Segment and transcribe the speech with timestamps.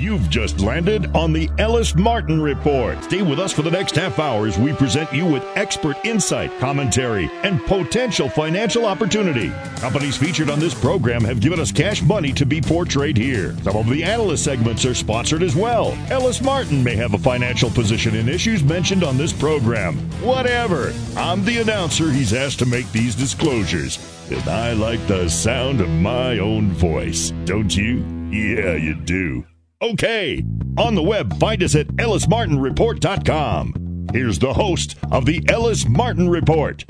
[0.00, 3.04] You've just landed on the Ellis Martin Report.
[3.04, 6.50] Stay with us for the next half hour as we present you with expert insight,
[6.58, 9.52] commentary, and potential financial opportunity.
[9.76, 13.54] Companies featured on this program have given us cash money to be portrayed here.
[13.58, 15.92] Some of the analyst segments are sponsored as well.
[16.08, 19.96] Ellis Martin may have a financial position in issues mentioned on this program.
[20.22, 20.94] Whatever.
[21.14, 23.98] I'm the announcer he's asked to make these disclosures.
[24.30, 27.34] And I like the sound of my own voice.
[27.44, 27.98] Don't you?
[28.30, 29.44] Yeah, you do.
[29.82, 30.44] Okay.
[30.76, 34.08] On the web, find us at ellismartinreport.com.
[34.12, 36.84] Here's the host of the Ellis Martin Report,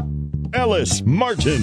[0.53, 1.63] Ellis Martin.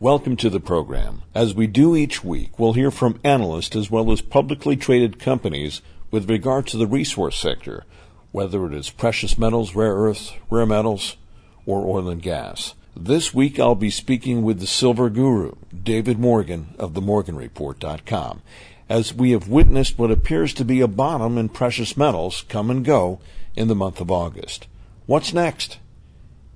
[0.00, 1.22] Welcome to the program.
[1.34, 5.80] As we do each week, we'll hear from analysts as well as publicly traded companies
[6.10, 7.84] with regard to the resource sector,
[8.32, 11.16] whether it is precious metals, rare earths, rare metals,
[11.64, 12.74] or oil and gas.
[12.94, 18.42] This week I'll be speaking with the silver guru, David Morgan of themorganreport.com
[18.88, 22.84] as we have witnessed what appears to be a bottom in precious metals come and
[22.84, 23.20] go
[23.54, 24.66] in the month of August.
[25.06, 25.78] What's next?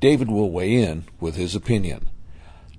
[0.01, 2.09] David will weigh in with his opinion.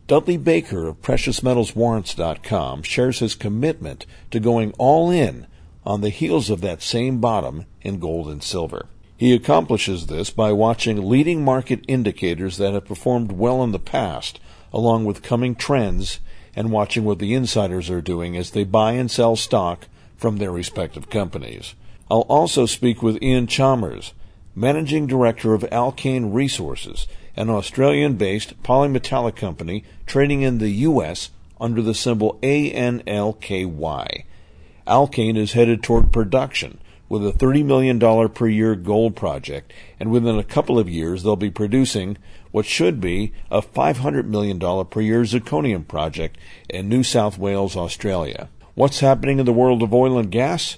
[0.07, 5.47] Dudley Baker of PreciousMetalsWarrants.com shares his commitment to going all in
[5.85, 8.87] on the heels of that same bottom in gold and silver.
[9.15, 14.39] He accomplishes this by watching leading market indicators that have performed well in the past,
[14.73, 16.19] along with coming trends
[16.55, 20.51] and watching what the insiders are doing as they buy and sell stock from their
[20.51, 21.75] respective companies.
[22.09, 24.13] I'll also speak with Ian Chalmers,
[24.53, 31.29] Managing Director of Alkane Resources, an Australian based polymetallic company trading in the U.S.
[31.59, 34.25] under the symbol ANLKY.
[34.85, 40.37] Alkane is headed toward production with a $30 million per year gold project, and within
[40.37, 42.17] a couple of years they'll be producing
[42.51, 46.37] what should be a $500 million per year zirconium project
[46.69, 48.49] in New South Wales, Australia.
[48.75, 50.77] What's happening in the world of oil and gas?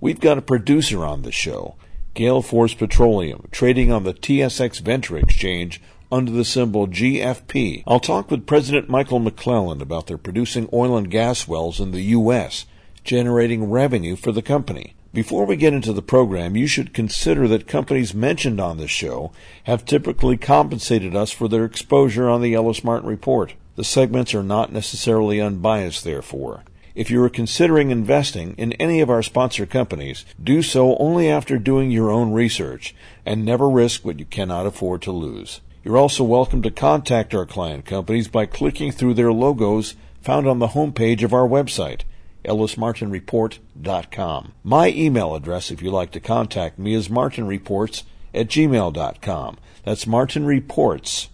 [0.00, 1.76] We've got a producer on the show,
[2.14, 7.84] Gale Force Petroleum, trading on the TSX Venture Exchange under the symbol GFP.
[7.86, 12.02] I'll talk with President Michael McClelland about their producing oil and gas wells in the
[12.02, 12.66] U.S.,
[13.04, 14.94] generating revenue for the company.
[15.12, 19.32] Before we get into the program, you should consider that companies mentioned on this show
[19.64, 23.54] have typically compensated us for their exposure on the Ellis Martin Report.
[23.74, 26.62] The segments are not necessarily unbiased, therefore.
[26.94, 31.58] If you are considering investing in any of our sponsor companies, do so only after
[31.58, 32.94] doing your own research
[33.26, 35.60] and never risk what you cannot afford to lose.
[35.82, 40.60] You're also welcome to contact our client companies by clicking through their logos found on
[40.60, 42.02] the homepage of our website
[42.44, 44.52] ellismartinreport.com.
[44.62, 49.58] My email address, if you'd like to contact me, is martinreports at gmail.com.
[49.84, 51.28] That's martinreports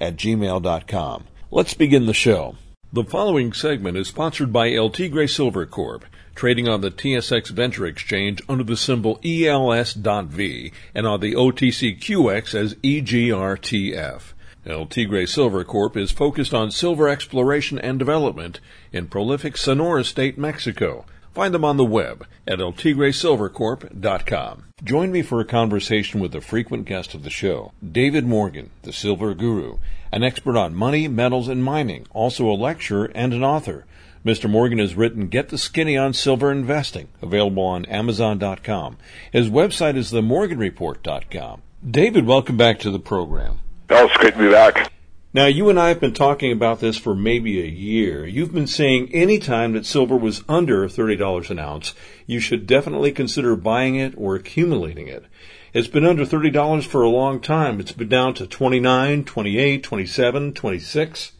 [0.00, 1.24] at gmail.com.
[1.50, 2.56] Let's begin the show.
[2.92, 6.04] The following segment is sponsored by El Tigre Silver Corp.,
[6.34, 12.74] trading on the TSX Venture Exchange under the symbol ELS.V and on the OTCQX as
[12.76, 14.22] EGRTF.
[14.66, 18.60] El Tigre Silver Corp is focused on silver exploration and development
[18.92, 21.06] in prolific Sonora State, Mexico.
[21.32, 24.64] Find them on the web at eltigresilvercorp.com.
[24.84, 28.92] Join me for a conversation with a frequent guest of the show, David Morgan, the
[28.92, 29.78] Silver Guru,
[30.12, 33.86] an expert on money, metals, and mining, also a lecturer and an author.
[34.26, 34.50] Mr.
[34.50, 38.98] Morgan has written Get the Skinny on Silver Investing, available on Amazon.com.
[39.32, 41.62] His website is themorganreport.com.
[41.90, 43.60] David, welcome back to the program.
[43.92, 44.92] Oh, it's great to be back.
[45.34, 48.24] Now, you and I have been talking about this for maybe a year.
[48.24, 51.92] You've been saying any time that silver was under $30 an ounce,
[52.24, 55.24] you should definitely consider buying it or accumulating it.
[55.72, 57.80] It's been under $30 for a long time.
[57.80, 61.32] It's been down to 29, 28, 27, 26.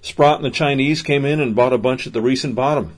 [0.00, 2.96] Sprott and the Chinese came in and bought a bunch at the recent bottom.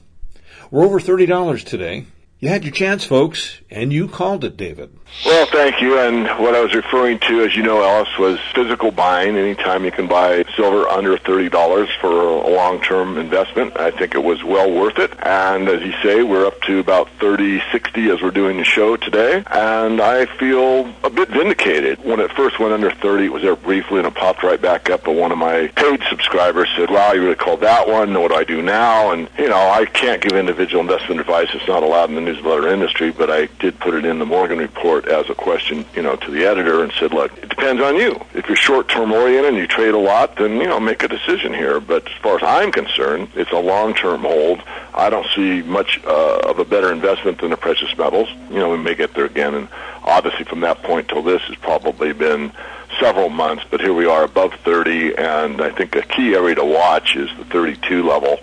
[0.70, 2.04] We're over $30 today.
[2.40, 4.91] You had your chance, folks, and you called it, David.
[5.25, 5.99] Well, thank you.
[5.99, 9.37] And what I was referring to, as you know, Ellis, was physical buying.
[9.37, 14.44] Anytime you can buy silver under $30 for a long-term investment, I think it was
[14.44, 15.12] well worth it.
[15.23, 18.97] And as you say, we're up to about 30, 60 as we're doing the show
[18.97, 19.43] today.
[19.47, 22.05] And I feel a bit vindicated.
[22.05, 24.91] When it first went under 30, it was there briefly and it popped right back
[24.91, 25.05] up.
[25.05, 28.12] But one of my paid subscribers said, wow, you really called that one.
[28.12, 29.11] What do I do now?
[29.11, 31.49] And, you know, I can't give individual investment advice.
[31.55, 34.58] It's not allowed in the newsletter industry, but I did put it in the Morgan
[34.58, 37.96] report as a question, you know, to the editor and said, look, it depends on
[37.96, 38.20] you.
[38.34, 41.52] If you're short-term oriented and you trade a lot, then, you know, make a decision
[41.52, 41.81] here.
[41.81, 44.62] But as far as I'm concerned, it's a long-term hold.
[44.94, 48.28] I don't see much uh, of a better investment than the precious metals.
[48.50, 49.55] You know, we may get there again.
[49.55, 49.69] And
[50.08, 52.52] obviously from that point till this has probably been
[52.99, 56.64] several months, but here we are above 30, and I think a key area to
[56.64, 58.40] watch is the 32 level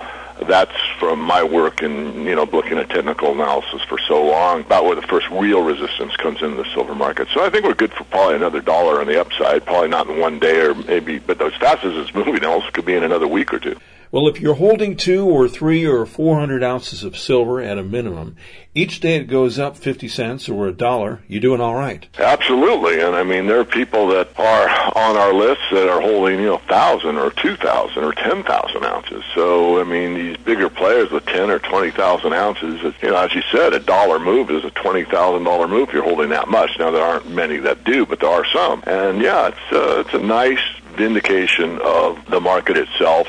[0.47, 4.85] that's from my work in you know looking at technical analysis for so long about
[4.85, 7.27] where the first real resistance comes into the silver market.
[7.33, 9.65] So I think we're good for probably another dollar on the upside.
[9.65, 12.85] Probably not in one day or maybe, but as fast as it's moving, else could
[12.85, 13.77] be in another week or two.
[14.15, 17.83] Well, if you're holding two or three or four hundred ounces of silver at a
[17.83, 18.37] minimum,
[18.73, 22.07] each day it goes up 50 cents or a dollar, you're doing all right.
[22.17, 23.01] Absolutely.
[23.01, 26.45] And I mean, there are people that are on our list that are holding, you
[26.45, 29.21] know, 1,000 or 2,000 or 10,000 ounces.
[29.33, 33.41] So, I mean, these bigger players with 10 or 20,000 ounces, you know, as you
[33.51, 36.79] said, a dollar move is a $20,000 move if you're holding that much.
[36.79, 38.81] Now, there aren't many that do, but there are some.
[38.87, 40.61] And yeah, it's, uh, it's a nice
[40.95, 43.27] vindication of the market itself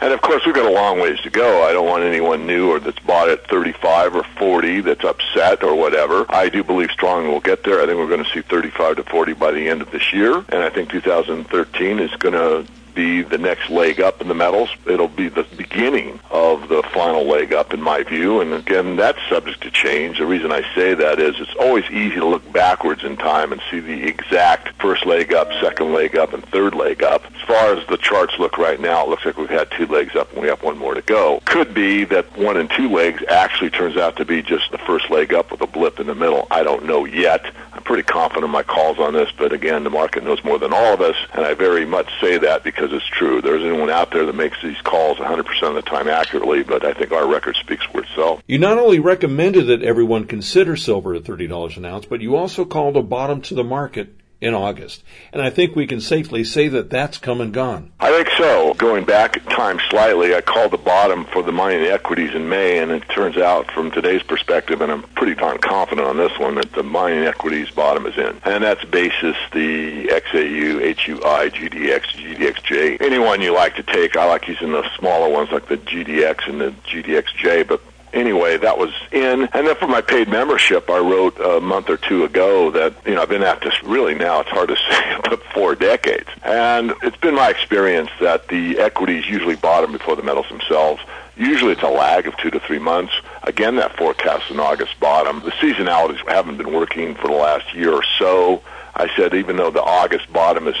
[0.00, 1.62] and of course, we've got a long ways to go.
[1.62, 5.74] I don't want anyone new or that's bought at 35 or 40 that's upset or
[5.74, 6.26] whatever.
[6.28, 7.80] I do believe strongly we'll get there.
[7.80, 10.36] I think we're going to see 35 to 40 by the end of this year.
[10.36, 14.70] And I think 2013 is going to be the next leg up in the metals.
[14.86, 18.40] It'll be the beginning of the final leg up, in my view.
[18.40, 20.18] And again, that's subject to change.
[20.18, 23.62] The reason I say that is it's always easy to look backwards in time and
[23.70, 27.24] see the exact first leg up, second leg up, and third leg up.
[27.26, 30.16] As far as the charts look right now, it looks like we've had two legs
[30.16, 31.40] up and we have one more to go.
[31.44, 35.10] Could be that one and two legs actually turns out to be just the first
[35.10, 36.46] leg up with a blip in the middle.
[36.50, 37.44] I don't know yet.
[37.86, 40.94] Pretty confident in my calls on this, but again, the market knows more than all
[40.94, 43.40] of us, and I very much say that because it's true.
[43.40, 46.94] There's anyone out there that makes these calls 100% of the time accurately, but I
[46.94, 48.42] think our record speaks for itself.
[48.48, 52.64] You not only recommended that everyone consider silver at $30 an ounce, but you also
[52.64, 55.02] called a bottom to the market in August.
[55.32, 57.92] And I think we can safely say that that's come and gone.
[58.00, 58.74] I think so.
[58.74, 62.90] Going back time slightly, I called the bottom for the mining equities in May, and
[62.90, 66.72] it turns out from today's perspective, and I'm pretty darn confident on this one, that
[66.72, 68.38] the mining equities bottom is in.
[68.44, 73.00] And that's basis the XAU, HUI, GDX, GDXJ.
[73.00, 76.60] Anyone you like to take, I like using the smaller ones like the GDX and
[76.60, 77.80] the GDXJ, but
[78.16, 79.48] anyway, that was in.
[79.52, 83.14] And then for my paid membership, I wrote a month or two ago that, you
[83.14, 86.28] know, I've been at this really now, it's hard to say, but four decades.
[86.42, 91.02] And it's been my experience that the equities usually bottom before the metals themselves.
[91.36, 93.12] Usually it's a lag of two to three months.
[93.42, 95.40] Again, that forecast in August bottom.
[95.40, 98.62] The seasonalities haven't been working for the last year or so.
[98.98, 100.76] I said even though the August bottom is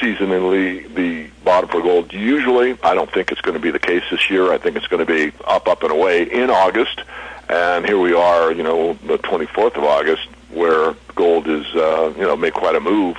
[0.00, 4.02] seasonally the bottom for gold, usually I don't think it's going to be the case
[4.10, 4.50] this year.
[4.50, 7.02] I think it's going to be up, up and away in August.
[7.50, 12.22] And here we are, you know, the 24th of August, where gold is, uh, you
[12.22, 13.18] know, made quite a move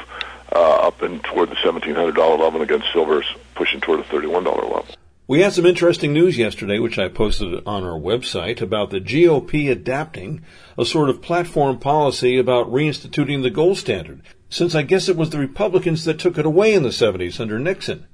[0.51, 4.85] uh, up and toward the $1,700 level and against silver's pushing toward the $31 level.
[5.27, 9.69] We had some interesting news yesterday, which I posted on our website, about the GOP
[9.69, 10.41] adapting
[10.75, 15.29] a sort of platform policy about reinstituting the gold standard, since I guess it was
[15.29, 18.07] the Republicans that took it away in the 70s under Nixon.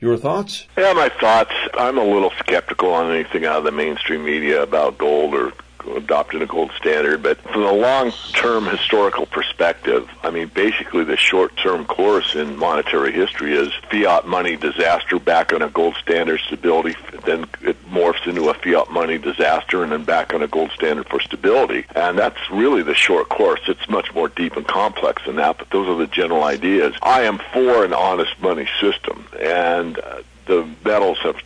[0.00, 0.66] Your thoughts?
[0.76, 1.52] Yeah, my thoughts.
[1.74, 5.52] I'm a little skeptical on anything out of the mainstream media about gold or
[5.96, 7.22] adopting a gold standard.
[7.22, 13.54] But from a long-term historical perspective, I mean, basically the short-term course in monetary history
[13.54, 18.54] is fiat money disaster back on a gold standard stability, then it morphs into a
[18.54, 21.84] fiat money disaster and then back on a gold standard for stability.
[21.94, 23.60] And that's really the short course.
[23.68, 26.94] It's much more deep and complex than that, but those are the general ideas.
[27.02, 31.36] I am for an honest money system, and uh, the metals have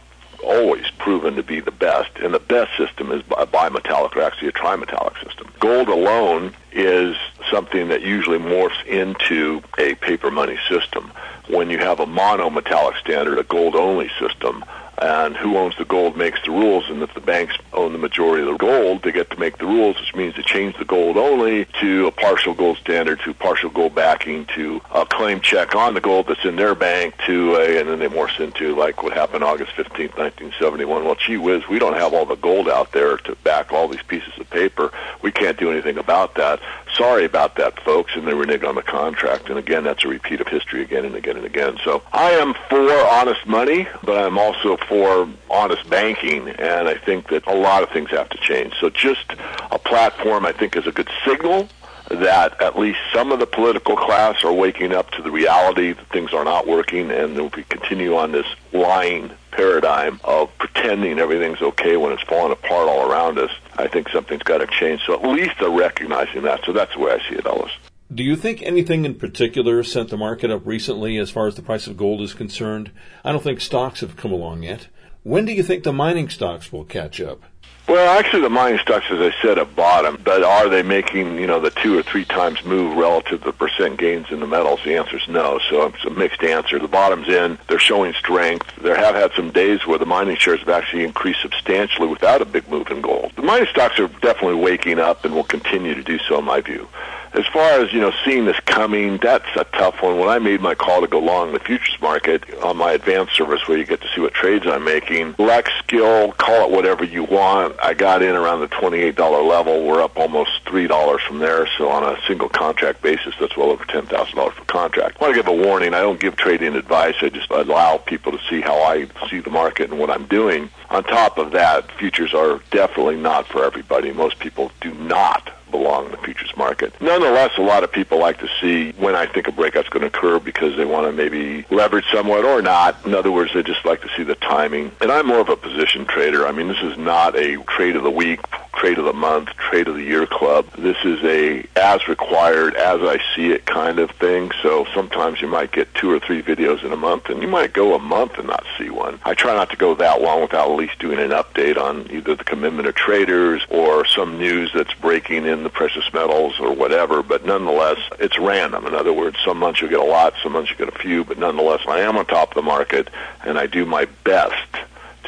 [0.42, 4.48] always proven to be the best, and the best system is a bimetallic or actually
[4.48, 5.50] a trimetallic system.
[5.60, 7.16] Gold alone is
[7.50, 11.12] something that usually morphs into a paper money system.
[11.48, 14.64] When you have a monometallic standard, a gold only system,
[15.00, 16.88] and who owns the gold makes the rules.
[16.88, 19.66] And if the banks own the majority of the gold, they get to make the
[19.66, 23.70] rules, which means to change the gold only to a partial gold standard, to partial
[23.70, 27.80] gold backing, to a claim check on the gold that's in their bank, to a,
[27.80, 31.04] and then they morph into like what happened August 15th, 1971.
[31.04, 34.02] Well, gee whiz, we don't have all the gold out there to back all these
[34.02, 34.92] pieces of paper.
[35.22, 36.60] We can't do anything about that.
[36.98, 38.16] Sorry about that, folks.
[38.16, 39.48] And they renege on the contract.
[39.48, 41.78] And again, that's a repeat of history again and again and again.
[41.84, 46.48] So I am for honest money, but I'm also for honest banking.
[46.48, 48.74] And I think that a lot of things have to change.
[48.80, 49.32] So just
[49.70, 51.68] a platform, I think, is a good signal
[52.10, 56.08] that at least some of the political class are waking up to the reality that
[56.08, 61.60] things are not working, and if we continue on this lying paradigm of pretending everything's
[61.60, 65.02] okay when it's falling apart all around us, I think something's got to change.
[65.06, 66.60] So at least they're recognizing that.
[66.66, 67.70] So that's the way I see it, Ellis.
[68.12, 71.62] Do you think anything in particular sent the market up recently as far as the
[71.62, 72.90] price of gold is concerned?
[73.24, 74.88] I don't think stocks have come along yet.
[75.22, 77.42] When do you think the mining stocks will catch up?
[77.88, 80.22] Well, actually, the mining stocks, as I said, have bottomed.
[80.22, 83.52] But are they making, you know, the two or three times move relative to the
[83.52, 84.80] percent gains in the metals?
[84.84, 85.58] The answer is no.
[85.70, 86.78] So it's a mixed answer.
[86.78, 87.56] The bottom's in.
[87.66, 88.70] They're showing strength.
[88.82, 92.44] There have had some days where the mining shares have actually increased substantially without a
[92.44, 93.32] big move in gold.
[93.36, 96.60] The mining stocks are definitely waking up and will continue to do so, in my
[96.60, 96.86] view
[97.34, 100.18] as far as you know seeing this coming that's a tough one.
[100.18, 103.66] When i made my call to go long the futures market on my advanced service
[103.66, 107.24] where you get to see what trades i'm making lex skill call it whatever you
[107.24, 107.76] want.
[107.82, 109.86] I got in around the $28 level.
[109.86, 111.68] We're up almost $3 from there.
[111.76, 115.18] So on a single contract basis that's well over $10000 per contract.
[115.20, 115.94] I want to give a warning.
[115.94, 117.14] I don't give trading advice.
[117.20, 120.70] I just allow people to see how i see the market and what i'm doing.
[120.90, 124.12] On top of that futures are definitely not for everybody.
[124.12, 126.92] Most people do not belong in the futures market.
[127.00, 130.06] Nonetheless, a lot of people like to see when I think a breakout's going to
[130.08, 132.96] occur because they want to maybe leverage somewhat or not.
[133.06, 134.92] In other words, they just like to see the timing.
[135.00, 136.46] And I'm more of a position trader.
[136.46, 138.40] I mean, this is not a trade of the week,
[138.74, 140.66] trade of the month, trade of the year club.
[140.78, 144.50] This is a as required, as I see it kind of thing.
[144.62, 147.72] So sometimes you might get two or three videos in a month, and you might
[147.72, 149.18] go a month and not see one.
[149.24, 152.34] I try not to go that long without at least doing an update on either
[152.34, 157.22] the commitment of traders or some news that's breaking in the precious metals or whatever.
[157.22, 158.86] But nonetheless, it's random.
[158.86, 161.24] In other words, some months you get a lot, some months you get a few.
[161.24, 163.08] But nonetheless, I am on top of the market,
[163.44, 164.76] and I do my best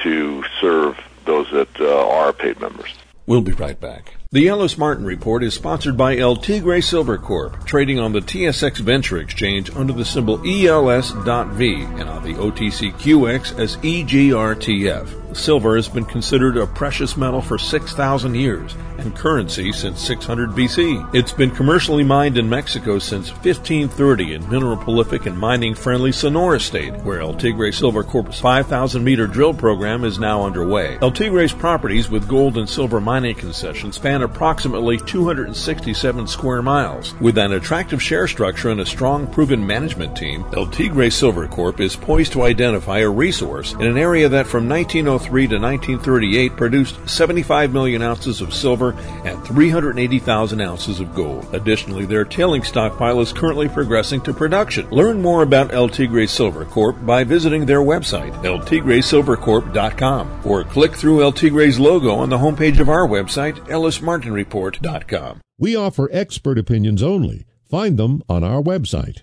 [0.02, 2.94] to serve those that uh, are paid members.
[3.26, 4.16] We'll be right back.
[4.32, 8.78] The Ellis Martin Report is sponsored by El Tigre Silver Corp, trading on the TSX
[8.78, 15.19] Venture Exchange under the symbol ELS.V and on the OTCQX as EGRTF.
[15.32, 21.14] Silver has been considered a precious metal for 6,000 years and currency since 600 BC.
[21.14, 26.60] It's been commercially mined in Mexico since 1530 in mineral prolific and mining friendly Sonora
[26.60, 30.99] State, where El Tigre Silver Corp's 5,000 meter drill program is now underway.
[31.00, 37.14] El Tigre's properties with gold and silver mining concessions span approximately 267 square miles.
[37.20, 41.80] With an attractive share structure and a strong proven management team, El Tigre Silver Corp
[41.80, 46.56] is poised to identify a resource in an area that from 1903 1903 to 1938
[46.56, 48.92] produced 75 million ounces of silver
[49.24, 51.52] and 380,000 ounces of gold.
[51.54, 54.88] Additionally, their tailing stockpile is currently progressing to production.
[54.90, 61.22] Learn more about El Tigre Silver Corp by visiting their website, eltigresilvercorp.com, or click through
[61.22, 65.40] El Tigre's logo on the homepage of our website, ellismartinreport.com.
[65.58, 67.44] We offer expert opinions only.
[67.68, 69.22] Find them on our website,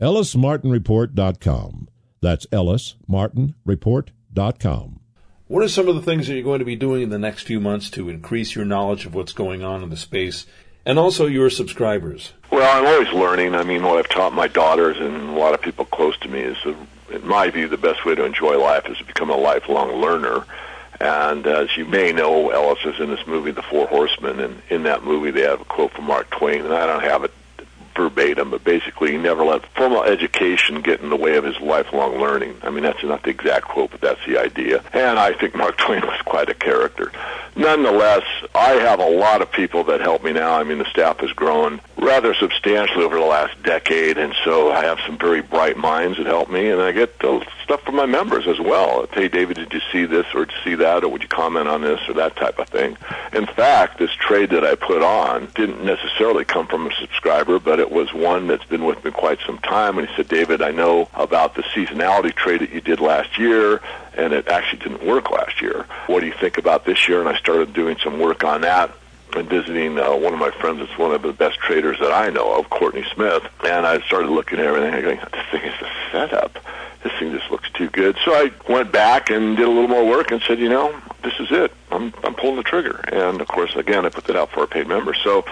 [0.00, 1.88] ellismartinreport.com.
[2.20, 4.97] That's ellismartinreport.com.
[5.48, 7.44] What are some of the things that you're going to be doing in the next
[7.44, 10.44] few months to increase your knowledge of what's going on in the space
[10.84, 12.34] and also your subscribers?
[12.52, 13.54] Well, I'm always learning.
[13.54, 16.40] I mean, what I've taught my daughters and a lot of people close to me
[16.40, 16.58] is,
[17.10, 20.44] in my view, the best way to enjoy life is to become a lifelong learner.
[21.00, 24.82] And as you may know, Ellis is in this movie, The Four Horsemen, and in
[24.82, 27.32] that movie they have a quote from Mark Twain, and I don't have it
[27.98, 32.18] verbatim, but basically he never let formal education get in the way of his lifelong
[32.18, 32.56] learning.
[32.62, 34.82] I mean, that's not the exact quote, but that's the idea.
[34.92, 37.12] And I think Mark Twain was quite a character.
[37.56, 38.22] Nonetheless,
[38.54, 40.58] I have a lot of people that help me now.
[40.58, 44.84] I mean, the staff has grown rather substantially over the last decade, and so I
[44.84, 47.18] have some very bright minds that help me, and I get
[47.68, 49.06] stuff from my members as well.
[49.12, 52.00] Hey, David, did you see this or see that, or would you comment on this
[52.08, 52.96] or that type of thing?
[53.34, 57.78] In fact, this trade that I put on didn't necessarily come from a subscriber, but
[57.78, 60.70] it was one that's been with me quite some time, and he said, David, I
[60.70, 63.82] know about the seasonality trade that you did last year,
[64.16, 65.84] and it actually didn't work last year.
[66.06, 67.20] What do you think about this year?
[67.20, 68.90] And I started doing some work on that
[69.36, 72.30] and visiting uh, one of my friends that's one of the best traders that I
[72.30, 75.74] know of, Courtney Smith, and I started looking at everything and going, this thing is
[75.82, 76.58] a setup.
[77.02, 78.16] this thing just looks too good.
[78.24, 81.32] So I went back and did a little more work and said, you know, this
[81.38, 81.72] is it.
[81.90, 83.00] I'm I'm pulling the trigger.
[83.10, 85.14] And of course, again, I put that out for a paid member.
[85.14, 85.44] So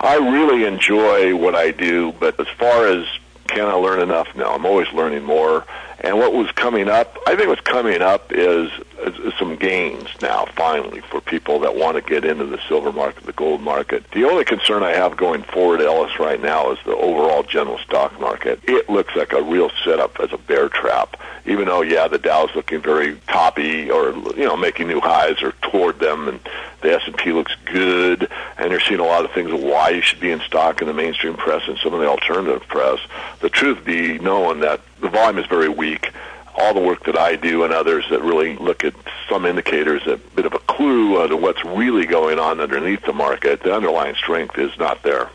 [0.00, 2.12] I really enjoy what I do.
[2.18, 3.06] But as far as
[3.46, 4.28] can I learn enough?
[4.34, 5.64] No, I'm always learning more.
[6.00, 10.08] And what was coming up, I think what's coming up is, is, is some gains
[10.20, 14.04] now, finally, for people that want to get into the silver market, the gold market.
[14.12, 18.18] The only concern I have going forward, Ellis, right now is the overall general stock
[18.20, 18.60] market.
[18.64, 21.16] It looks like a real setup as a bear trap.
[21.46, 25.52] Even though, yeah, the Dow's looking very toppy or, you know, making new highs or
[25.62, 26.40] toward them, and
[26.82, 30.30] the S&P looks good, and you're seeing a lot of things why you should be
[30.30, 32.98] in stock in the mainstream press and some of the alternative press.
[33.40, 36.12] The truth be known that the volume is very weak.
[36.58, 38.94] All the work that I do and others that really look at
[39.28, 43.62] some indicators, a bit of a clue to what's really going on underneath the market,
[43.62, 45.28] the underlying strength is not there.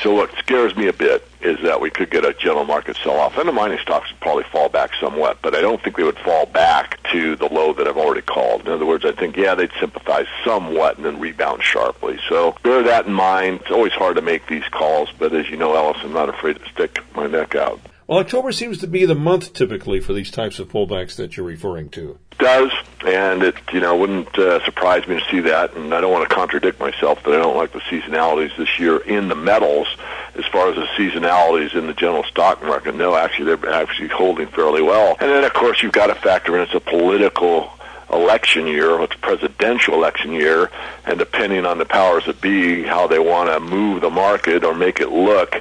[0.00, 3.36] So what scares me a bit is that we could get a general market sell-off,
[3.36, 6.18] and the mining stocks would probably fall back somewhat, but I don't think they would
[6.18, 8.62] fall back to the low that I've already called.
[8.62, 12.18] In other words, I think, yeah, they'd sympathize somewhat and then rebound sharply.
[12.28, 13.60] So bear that in mind.
[13.60, 16.56] It's always hard to make these calls, but as you know, Ellis, I'm not afraid
[16.56, 17.78] to stick my neck out.
[18.06, 21.46] Well, October seems to be the month typically for these types of pullbacks that you're
[21.46, 22.18] referring to.
[22.38, 22.72] Does
[23.06, 25.74] and it you know wouldn't uh, surprise me to see that.
[25.74, 28.98] And I don't want to contradict myself, but I don't like the seasonalities this year
[28.98, 29.86] in the metals
[30.34, 32.94] as far as the seasonalities in the general stock market.
[32.96, 35.16] No, actually they're actually holding fairly well.
[35.20, 37.72] And then of course you've got to factor in it's a political
[38.12, 40.70] election year, it's presidential election year,
[41.06, 44.74] and depending on the powers that be, how they want to move the market or
[44.74, 45.54] make it look,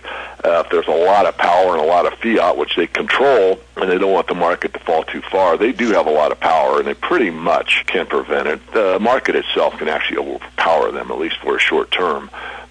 [0.44, 3.60] uh, if there's a lot of power and a lot of fiat, which they control,
[3.78, 6.32] and they don't want the market to fall too far, they do have a lot
[6.32, 8.60] of power, and they pretty much can prevent it.
[8.74, 12.30] The market itself can actually overpower them, at least for a short term.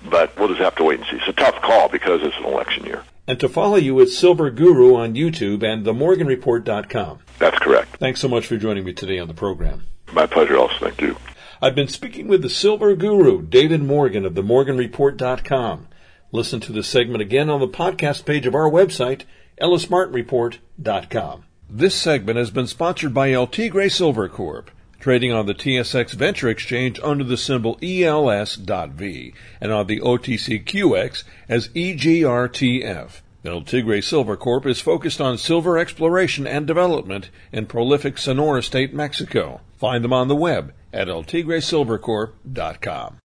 [0.09, 1.17] But we'll just have to wait and see.
[1.17, 3.03] It's a tough call because it's an election year.
[3.31, 7.21] And to follow you, it's Silver Guru on YouTube and themorganreport.com.
[7.39, 7.99] That's correct.
[7.99, 9.87] Thanks so much for joining me today on the program.
[10.13, 10.75] My pleasure, also.
[10.81, 11.17] Thank you.
[11.63, 15.87] I've been speaking with the Silver Guru, David Morgan of themorganreport.com.
[16.33, 19.23] Listen to this segment again on the podcast page of our website,
[19.63, 21.45] ellismartinreport.com.
[21.71, 26.49] This segment has been sponsored by El Tigre Silver Corp, trading on the TSX Venture
[26.49, 33.21] Exchange under the symbol ELS.V and on the OTCQX as EGRTF.
[33.42, 38.92] El Tigre Silver Corp is focused on silver exploration and development in prolific Sonora State,
[38.92, 39.62] Mexico.
[39.78, 43.16] Find them on the web at eltigresilvercorp.com.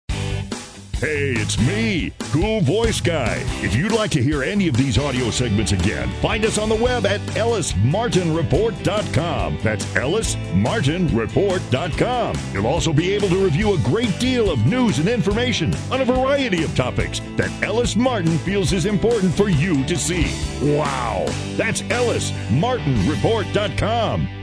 [1.04, 3.42] Hey, it's me, Cool Voice Guy.
[3.62, 6.74] If you'd like to hear any of these audio segments again, find us on the
[6.74, 9.58] web at ellismartinreport.com.
[9.62, 12.36] That's ellismartinreport.com.
[12.54, 16.06] You'll also be able to review a great deal of news and information on a
[16.06, 20.24] variety of topics that Ellis Martin feels is important for you to see.
[20.74, 21.26] Wow!
[21.58, 24.33] That's ellismartinreport.com.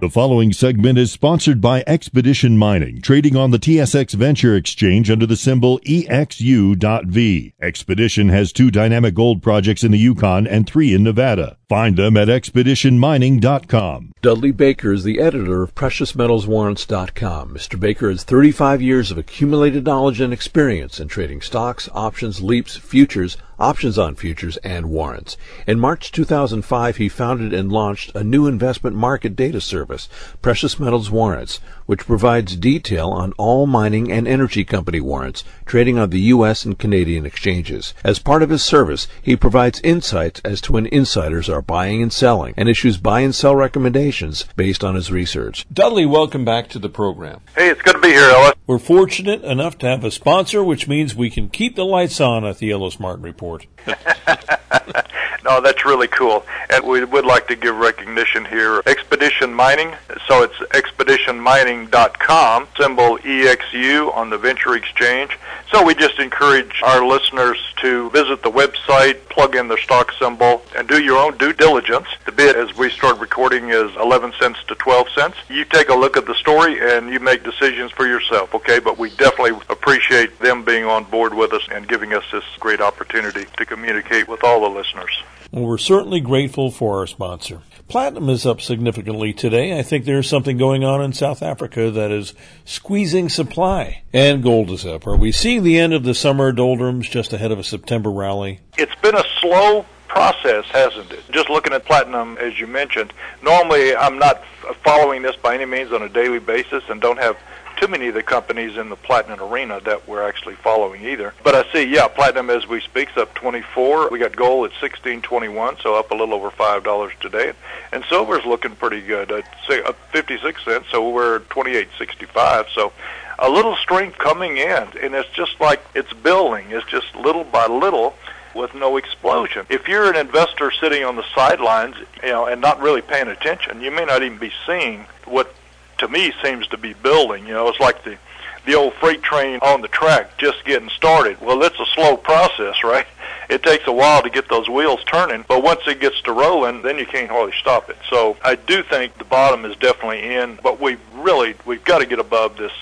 [0.00, 5.26] The following segment is sponsored by Expedition Mining, trading on the TSX Venture Exchange under
[5.26, 7.54] the symbol EXU.V.
[7.60, 11.57] Expedition has two dynamic gold projects in the Yukon and three in Nevada.
[11.68, 14.14] Find them at expeditionmining.com.
[14.22, 17.54] Dudley Baker is the editor of PreciousMetalsWarrants.com.
[17.54, 17.78] Mr.
[17.78, 23.36] Baker has 35 years of accumulated knowledge and experience in trading stocks, options, leaps, futures,
[23.58, 25.36] options on futures, and warrants.
[25.66, 30.08] In March 2005, he founded and launched a new investment market data service,
[30.40, 36.10] Precious Metals Warrants, which provides detail on all mining and energy company warrants trading on
[36.10, 36.64] the U.S.
[36.64, 37.94] and Canadian exchanges.
[38.04, 42.12] As part of his service, he provides insights as to when insiders are buying and
[42.12, 45.66] selling and issues buy and sell recommendations based on his research.
[45.72, 47.40] Dudley, welcome back to the program.
[47.56, 48.54] Hey, it's good to be here, Ellis.
[48.66, 52.44] We're fortunate enough to have a sponsor, which means we can keep the lights on
[52.44, 53.66] at the Ellis Martin Report.
[55.44, 56.44] no, that's really cool.
[56.70, 58.82] And we would like to give recognition here.
[58.86, 59.94] Expedition Mining,
[60.26, 65.38] so it's expeditionmining.com, symbol EXU on the Venture Exchange.
[65.70, 70.62] So we just encourage our listeners to visit the website, plug in their stock symbol,
[70.74, 72.06] and do your own due diligence.
[72.24, 75.36] The bid as we start recording is 11 cents to 12 cents.
[75.50, 78.78] You take a look at the story and you make decisions for yourself, okay?
[78.78, 82.80] But we definitely appreciate them being on board with us and giving us this great
[82.80, 85.22] opportunity to communicate with all the listeners.
[85.50, 87.62] Well, we're certainly grateful for our sponsor.
[87.88, 89.78] Platinum is up significantly today.
[89.78, 92.34] I think there's something going on in South Africa that is
[92.66, 94.02] squeezing supply.
[94.12, 95.06] And gold is up.
[95.06, 98.60] Are we seeing the end of the summer doldrums just ahead of a September rally?
[98.76, 101.24] It's been a slow process, hasn't it?
[101.30, 104.42] Just looking at platinum, as you mentioned, normally I'm not
[104.84, 107.38] following this by any means on a daily basis and don't have
[107.78, 111.32] too many of the companies in the platinum arena that we're actually following either.
[111.44, 114.10] But I see, yeah, platinum as we speak is up 24.
[114.10, 117.52] We got gold at 16.21, so up a little over five dollars today,
[117.92, 119.44] and silver's looking pretty good at
[119.86, 122.66] up 56 cents, so we're 28.65.
[122.74, 122.92] So
[123.38, 126.66] a little strength coming in, and it's just like it's building.
[126.70, 128.14] It's just little by little
[128.54, 129.66] with no explosion.
[129.68, 133.80] If you're an investor sitting on the sidelines, you know, and not really paying attention,
[133.80, 135.54] you may not even be seeing what
[135.98, 137.46] to me seems to be building.
[137.46, 138.16] You know, it's like the
[138.64, 141.40] the old freight train on the track just getting started.
[141.40, 143.06] Well, it's a slow process, right?
[143.48, 146.82] It takes a while to get those wheels turning, but once it gets to rolling,
[146.82, 147.96] then you can't hardly stop it.
[148.10, 152.06] So I do think the bottom is definitely in, but we really we've got to
[152.06, 152.72] get above this.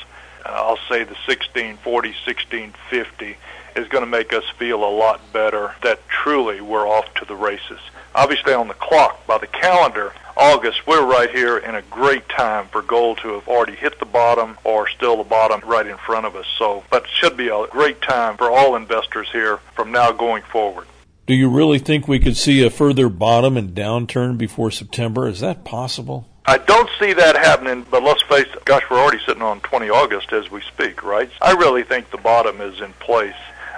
[0.45, 3.37] Uh, I'll say the 1640, 1650
[3.77, 7.37] is going to make us feel a lot better that truly we're off to the
[7.37, 7.79] races.
[8.15, 12.67] Obviously, on the clock, by the calendar, August, we're right here in a great time
[12.69, 16.27] for gold to have already hit the bottom or still the bottom right in front
[16.27, 16.45] of us.
[16.59, 20.87] So, but should be a great time for all investors here from now going forward.
[21.27, 25.27] Do you really think we could see a further bottom and downturn before September?
[25.27, 26.29] Is that possible?
[26.45, 29.89] I don't see that happening, but let's face it, gosh, we're already sitting on 20
[29.89, 31.31] August as we speak, right?
[31.41, 33.35] I really think the bottom is in place.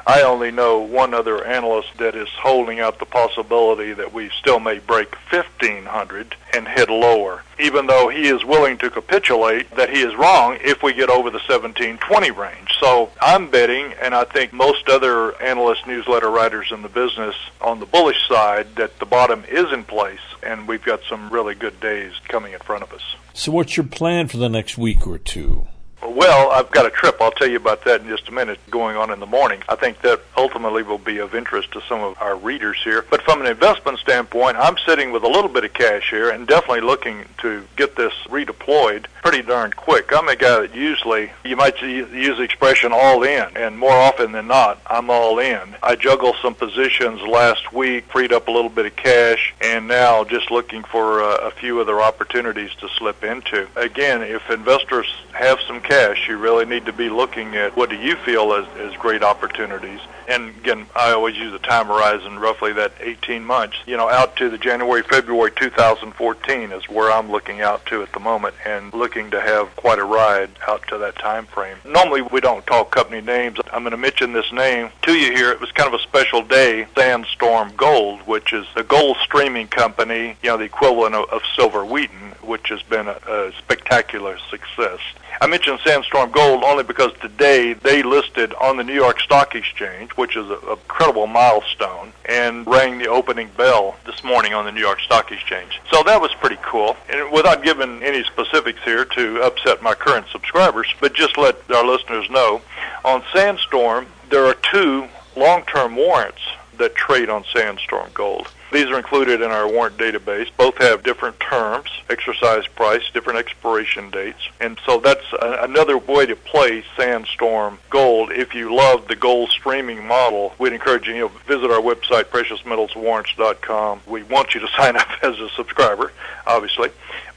[0.09, 4.59] I only know one other analyst that is holding out the possibility that we still
[4.59, 10.01] may break 1500 and head lower, even though he is willing to capitulate that he
[10.01, 12.75] is wrong if we get over the 1720 range.
[12.81, 17.79] So I'm betting, and I think most other analyst newsletter writers in the business on
[17.79, 21.81] the bullish side, that the bottom is in place and we've got some really good
[21.81, 23.03] days coming in front of us.
[23.35, 25.67] So, what's your plan for the next week or two?
[26.03, 27.21] Well, I've got a trip.
[27.21, 29.63] I'll tell you about that in just a minute going on in the morning.
[29.69, 33.05] I think that ultimately will be of interest to some of our readers here.
[33.11, 36.47] But from an investment standpoint, I'm sitting with a little bit of cash here and
[36.47, 40.13] definitely looking to get this redeployed pretty darn quick.
[40.13, 44.33] I'm a guy that usually, you might use the expression all in, and more often
[44.33, 45.77] than not, I'm all in.
[45.83, 50.25] I juggle some positions last week, freed up a little bit of cash, and now
[50.25, 53.69] just looking for a, a few other opportunities to slip into.
[53.77, 57.97] Again, if investors have some cash, you really need to be looking at what do
[57.97, 60.01] you feel as, as great opportunities.
[60.29, 64.37] And again, I always use a time horizon, roughly that 18 months, you know, out
[64.37, 68.93] to the January, February 2014 is where I'm looking out to at the moment and
[68.93, 71.79] looking to have quite a ride out to that time frame.
[71.87, 73.59] Normally we don't talk company names.
[73.73, 75.51] I'm going to mention this name to you here.
[75.51, 80.37] It was kind of a special day, Sandstorm Gold, which is a gold streaming company,
[80.43, 85.01] you know, the equivalent of, of Silver Wheaton, which has been a, a spectacular success.
[85.41, 90.11] I mentioned Sandstorm Gold only because today they listed on the New York Stock Exchange,
[90.13, 94.73] which is a, a incredible milestone, and rang the opening bell this morning on the
[94.73, 95.81] New York Stock Exchange.
[95.93, 96.97] So that was pretty cool.
[97.09, 101.87] And without giving any specifics here to upset my current subscribers, but just let our
[101.87, 102.61] listeners know,
[103.05, 106.43] on Sandstorm there are two long-term warrants
[106.79, 108.49] that trade on Sandstorm Gold.
[108.71, 110.49] These are included in our warrant database.
[110.57, 114.49] Both have different terms, exercise price, different expiration dates.
[114.61, 118.31] And so that's a, another way to play Sandstorm Gold.
[118.31, 124.03] If you love the gold streaming model, we'd encourage you, know, visit our website, preciousmetalswarrants.com.
[124.07, 126.13] We want you to sign up as a subscriber,
[126.47, 126.91] obviously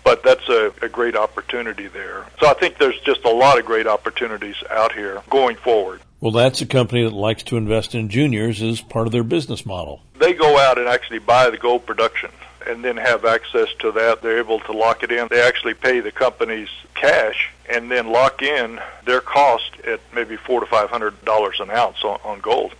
[0.03, 2.25] but that's a, a, great opportunity there.
[2.39, 6.01] So I think there's just a lot of great opportunities out here going forward.
[6.21, 9.65] Well, that's a company that likes to invest in juniors as part of their business
[9.65, 10.03] model.
[10.19, 12.29] They go out and actually buy the gold production
[12.67, 14.21] and then have access to that.
[14.21, 15.27] They're able to lock it in.
[15.29, 20.59] They actually pay the companies cash and then lock in their cost at maybe four
[20.59, 22.75] to five hundred dollars an ounce on, on gold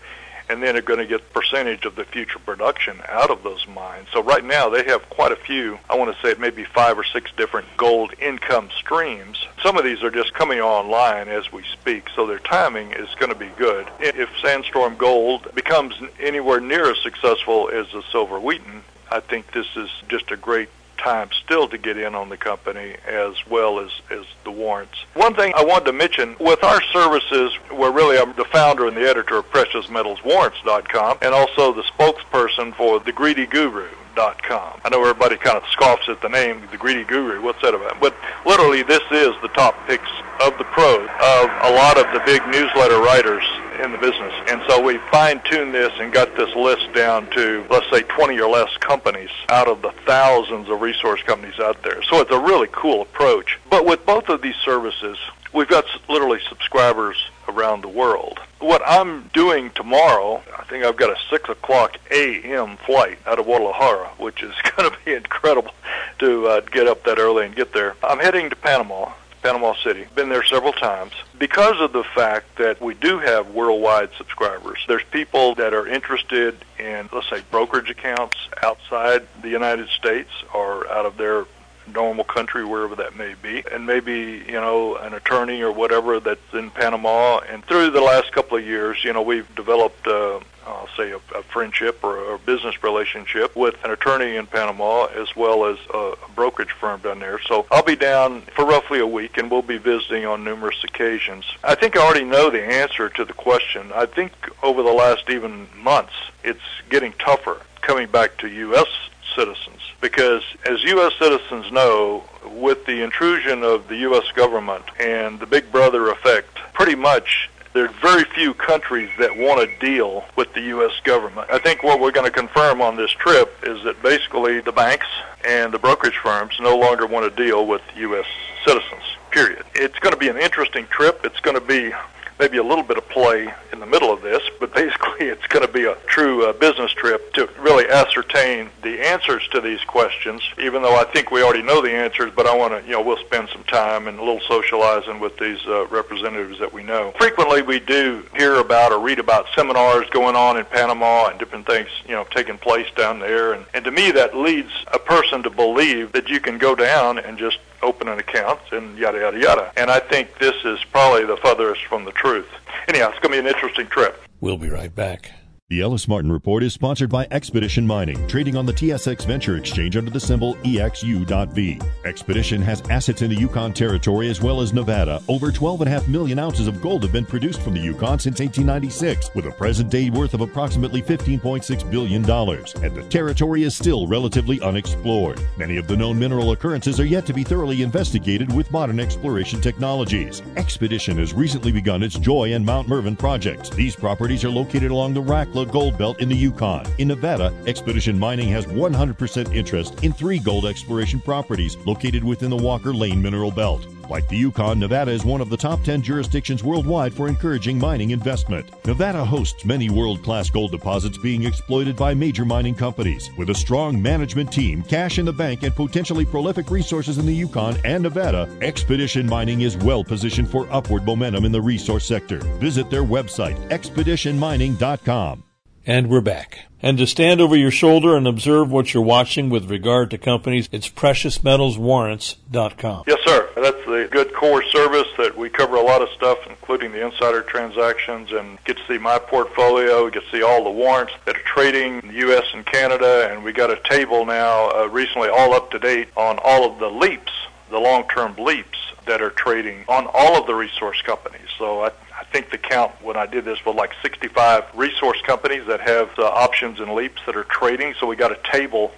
[0.48, 4.08] and then are going to get percentage of the future production out of those mines.
[4.12, 7.04] So right now they have quite a few, I want to say maybe five or
[7.04, 9.46] six different gold income streams.
[9.62, 13.32] Some of these are just coming online as we speak, so their timing is going
[13.32, 13.86] to be good.
[14.00, 19.66] If Sandstorm Gold becomes anywhere near as successful as the Silver Wheaton, I think this
[19.76, 20.68] is just a great
[21.02, 25.04] time still to get in on the company as well as, as the warrants.
[25.14, 28.96] One thing I wanted to mention, with our services, we're really I'm the founder and
[28.96, 33.88] the editor of PreciousMetalsWarrants.com and also the spokesperson for The Greedy Guru.
[34.14, 34.78] Dot com.
[34.84, 37.40] I know everybody kind of scoffs at the name, the Greedy Guru.
[37.40, 37.98] What's that about?
[37.98, 42.20] But literally, this is the top picks of the pros of a lot of the
[42.26, 43.42] big newsletter writers
[43.82, 44.34] in the business.
[44.48, 48.50] And so we fine-tuned this and got this list down to, let's say, 20 or
[48.50, 52.02] less companies out of the thousands of resource companies out there.
[52.02, 53.58] So it's a really cool approach.
[53.70, 55.16] But with both of these services,
[55.54, 57.16] we've got literally subscribers
[57.48, 58.38] around the world.
[58.60, 62.76] What I'm doing tomorrow, I think I've got a 6 o'clock a.m.
[62.78, 65.72] flight out of Guadalajara, which is going to be incredible
[66.20, 67.96] to uh, get up that early and get there.
[68.02, 70.06] I'm heading to Panama Panama City.
[70.14, 71.12] Been there several times.
[71.38, 76.56] Because of the fact that we do have worldwide subscribers, there's people that are interested
[76.78, 81.44] in, let's say, brokerage accounts outside the United States or out of their
[81.92, 86.52] normal country, wherever that may be, and maybe you know an attorney or whatever that's
[86.52, 87.38] in Panama.
[87.38, 90.06] And through the last couple of years, you know, we've developed.
[90.06, 95.06] Uh, I'll say a, a friendship or a business relationship with an attorney in Panama
[95.06, 97.40] as well as a, a brokerage firm down there.
[97.40, 101.44] So I'll be down for roughly a week and we'll be visiting on numerous occasions.
[101.64, 103.90] I think I already know the answer to the question.
[103.92, 108.86] I think over the last even months, it's getting tougher coming back to U.S.
[109.34, 111.12] citizens because as U.S.
[111.18, 114.24] citizens know, with the intrusion of the U.S.
[114.34, 119.60] government and the Big Brother effect, pretty much there are very few countries that want
[119.60, 120.92] to deal with the U.S.
[121.04, 121.48] government.
[121.50, 125.06] I think what we're going to confirm on this trip is that basically the banks
[125.46, 128.26] and the brokerage firms no longer want to deal with U.S.
[128.66, 129.64] citizens, period.
[129.74, 131.20] It's going to be an interesting trip.
[131.24, 131.92] It's going to be
[132.38, 135.66] maybe a little bit of play in the middle of this, but basically it's going
[135.66, 140.42] to be a true uh, business trip to really ascertain the answers to these questions,
[140.58, 143.02] even though I think we already know the answers, but I want to, you know,
[143.02, 147.12] we'll spend some time and a little socializing with these uh, representatives that we know.
[147.18, 151.66] Frequently we do hear about or read about seminars going on in Panama and different
[151.66, 153.52] things, you know, taking place down there.
[153.52, 157.18] And, and to me that leads a person to believe that you can go down
[157.18, 159.72] and just open an account and yada yada yada.
[159.76, 162.48] And I think this is probably the furthest from the truth.
[162.88, 164.20] Anyhow, it's going to be an interesting trip.
[164.40, 165.30] We'll be right back.
[165.72, 169.96] The Ellis Martin Report is sponsored by Expedition Mining, trading on the TSX Venture Exchange
[169.96, 171.80] under the symbol EXU.V.
[172.04, 175.22] Expedition has assets in the Yukon Territory as well as Nevada.
[175.28, 179.46] Over 12.5 million ounces of gold have been produced from the Yukon since 1896, with
[179.46, 182.22] a present day worth of approximately $15.6 billion.
[182.22, 185.40] And the territory is still relatively unexplored.
[185.56, 189.62] Many of the known mineral occurrences are yet to be thoroughly investigated with modern exploration
[189.62, 190.42] technologies.
[190.56, 193.70] Expedition has recently begun its Joy and Mount Mervyn projects.
[193.70, 195.22] These properties are located along the
[195.62, 196.86] Rackla Gold Belt in the Yukon.
[196.98, 202.56] In Nevada, Expedition Mining has 100% interest in three gold exploration properties located within the
[202.56, 203.86] Walker Lane mineral belt.
[204.10, 208.10] Like the Yukon, Nevada is one of the top 10 jurisdictions worldwide for encouraging mining
[208.10, 208.68] investment.
[208.84, 213.30] Nevada hosts many world class gold deposits being exploited by major mining companies.
[213.38, 217.34] With a strong management team, cash in the bank, and potentially prolific resources in the
[217.34, 222.38] Yukon and Nevada, Expedition Mining is well positioned for upward momentum in the resource sector.
[222.58, 225.44] Visit their website, expeditionmining.com.
[225.84, 226.60] And we're back.
[226.80, 230.68] And to stand over your shoulder and observe what you're watching with regard to companies,
[230.70, 233.04] it's preciousmetalswarrants.com.
[233.06, 233.48] Yes, sir.
[233.56, 237.42] That's the good core service that we cover a lot of stuff, including the insider
[237.42, 241.44] transactions, and get to see my portfolio, get to see all the warrants that are
[241.44, 242.44] trading in the U.S.
[242.54, 246.38] and Canada, and we got a table now uh, recently all up to date on
[246.44, 247.32] all of the leaps,
[247.70, 251.48] the long-term leaps that are trading on all of the resource companies.
[251.58, 251.90] So I
[252.24, 256.24] think the count when I did this was like 65 resource companies that have uh,
[256.24, 257.94] options and leaps that are trading.
[257.98, 258.92] So we got a table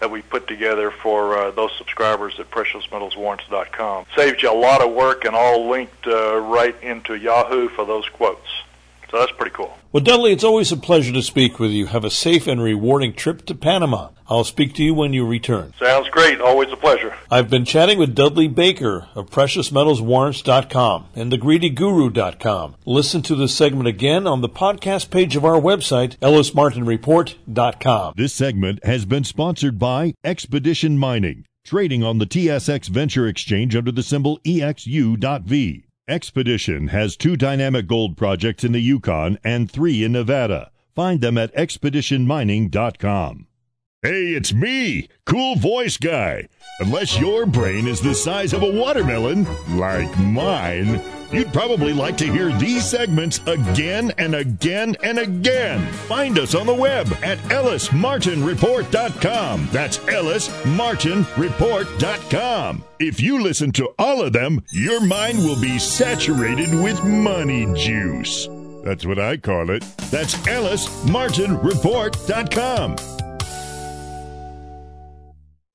[0.00, 4.06] that we put together for uh, those subscribers at preciousmetalswarrants.com.
[4.14, 8.08] Saves you a lot of work and all linked uh, right into Yahoo for those
[8.10, 8.48] quotes.
[9.14, 9.72] So that's pretty cool.
[9.92, 11.86] Well, Dudley, it's always a pleasure to speak with you.
[11.86, 14.08] Have a safe and rewarding trip to Panama.
[14.26, 15.72] I'll speak to you when you return.
[15.78, 16.40] Sounds great.
[16.40, 17.14] Always a pleasure.
[17.30, 22.74] I've been chatting with Dudley Baker of PreciousMetalsWarrants.com and TheGreedyGuru.com.
[22.84, 28.14] Listen to this segment again on the podcast page of our website, EllisMartinReport.com.
[28.16, 33.92] This segment has been sponsored by Expedition Mining, trading on the TSX Venture Exchange under
[33.92, 35.84] the symbol EXU.V.
[36.06, 40.70] Expedition has two dynamic gold projects in the Yukon and three in Nevada.
[40.94, 43.46] Find them at expeditionmining.com.
[44.04, 46.46] Hey, it's me, Cool Voice Guy.
[46.78, 49.46] Unless your brain is the size of a watermelon,
[49.78, 51.00] like mine,
[51.32, 55.90] you'd probably like to hear these segments again and again and again.
[55.90, 59.68] Find us on the web at ellismartinreport.com.
[59.72, 62.84] That's ellismartinreport.com.
[63.00, 68.50] If you listen to all of them, your mind will be saturated with money juice.
[68.84, 69.80] That's what I call it.
[70.10, 73.23] That's ellismartinreport.com.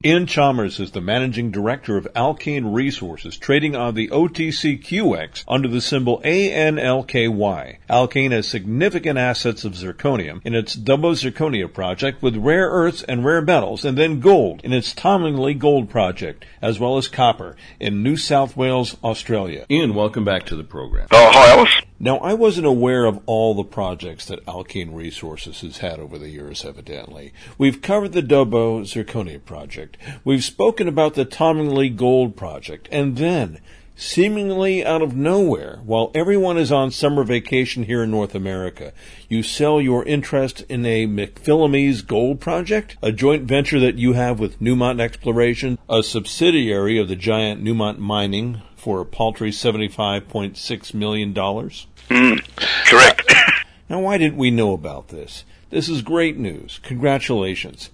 [0.06, 5.82] Ian Chalmers is the managing director of Alkane Resources, trading on the OTCQX under the
[5.82, 7.80] symbol ANLKY.
[7.90, 13.26] Alkane has significant assets of zirconium in its Dubbo Zirconia project with rare earths and
[13.26, 18.02] rare metals, and then gold in its Tomingley Gold project, as well as copper in
[18.02, 19.66] New South Wales, Australia.
[19.70, 21.10] Ian, welcome back to the program.
[21.12, 21.89] Oh, hi, Ellis.
[22.02, 26.30] Now, I wasn't aware of all the projects that Alkane Resources has had over the
[26.30, 27.34] years, evidently.
[27.58, 29.98] We've covered the Dubbo Zirconia project.
[30.24, 32.88] We've spoken about the Tomingley Gold project.
[32.90, 33.60] And then,
[33.98, 38.94] seemingly out of nowhere, while everyone is on summer vacation here in North America,
[39.28, 44.40] you sell your interest in a McPhillamys gold project, a joint venture that you have
[44.40, 51.34] with Newmont Exploration, a subsidiary of the giant Newmont Mining, for a paltry $75.6 million?
[51.34, 52.48] Mm,
[52.86, 53.34] correct.
[53.90, 55.44] now, why didn't we know about this?
[55.70, 56.80] This is great news.
[56.84, 57.90] Congratulations.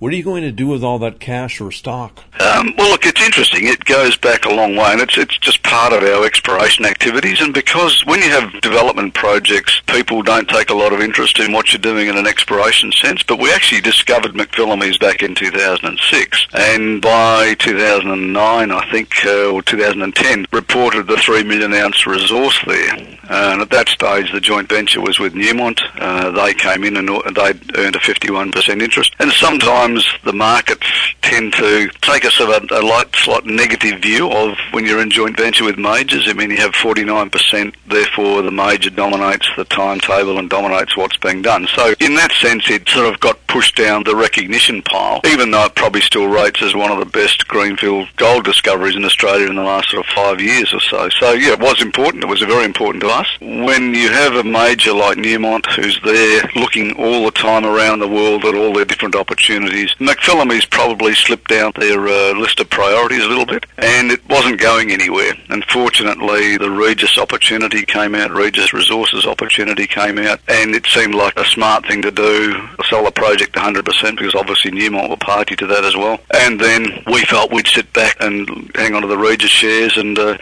[0.00, 2.24] What are you going to do with all that cash or stock?
[2.40, 3.66] Um, well, look, it's interesting.
[3.66, 7.42] It goes back a long way, and it's it's just part of our exploration activities.
[7.42, 11.52] And because when you have development projects, people don't take a lot of interest in
[11.52, 13.22] what you're doing in an exploration sense.
[13.22, 19.60] But we actually discovered McPhillamys back in 2006, and by 2009, I think, uh, or
[19.60, 22.94] 2010, reported the three million ounce resource there.
[23.28, 25.78] And at that stage, the joint venture was with Newmont.
[26.00, 29.14] Uh, they came in and they earned a 51% interest.
[29.20, 30.86] And sometimes sometimes the markets
[31.22, 35.00] tend to take a sort of a, a light, slight negative view of when you're
[35.00, 36.28] in joint venture with majors.
[36.28, 41.42] I mean, you have 49%, therefore the major dominates the timetable and dominates what's being
[41.42, 41.66] done.
[41.74, 45.64] So in that sense, it sort of got pushed down the recognition pile, even though
[45.64, 49.56] it probably still rates as one of the best greenfield gold discoveries in Australia in
[49.56, 51.08] the last sort of five years or so.
[51.10, 52.24] So yeah, it was important.
[52.24, 53.26] It was very important to us.
[53.40, 58.08] When you have a major like Newmont who's there looking all the time around the
[58.08, 63.24] world at all their different opportunities, McPhillamys probably slipped down their uh, list of priorities
[63.24, 65.32] a little bit, and it wasn't going anywhere.
[65.48, 71.38] Unfortunately, the Regis opportunity came out, Regis Resources opportunity came out, and it seemed like
[71.38, 73.84] a smart thing to do, sell the project 100%
[74.16, 76.18] because obviously Newmont were party to that as well.
[76.32, 80.18] And then we felt we'd sit back and hang on to the Regis shares and
[80.18, 80.36] uh,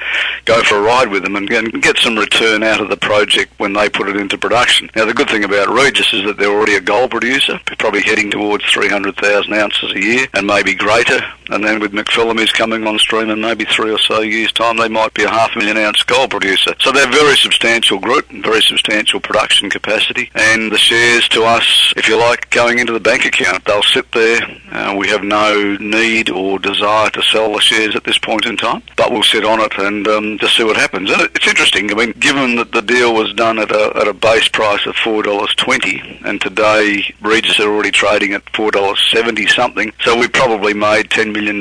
[0.44, 3.52] go for a ride with them and, and get some return out of the project
[3.58, 4.90] when they put it into production.
[4.96, 8.30] Now, the good thing about Regis is that they're already a gold producer, probably heading
[8.30, 11.20] towards 300,000 thousand ounces a year and maybe greater.
[11.50, 14.88] And then with McPhillamys coming on stream in maybe three or so years' time, they
[14.88, 16.74] might be a half million ounce gold producer.
[16.80, 20.30] So they're very substantial group, very substantial production capacity.
[20.34, 24.12] And the shares to us, if you like, going into the bank account, they'll sit
[24.12, 24.40] there.
[24.70, 28.56] Uh, we have no need or desire to sell the shares at this point in
[28.58, 31.10] time, but we'll sit on it and um, just see what happens.
[31.10, 31.90] And it's interesting.
[31.90, 34.94] I mean, given that the deal was done at a, at a base price of
[34.96, 39.92] four dollars twenty, and today Regis are already trading at four dollars 70 something.
[40.04, 41.60] So we probably made $10 million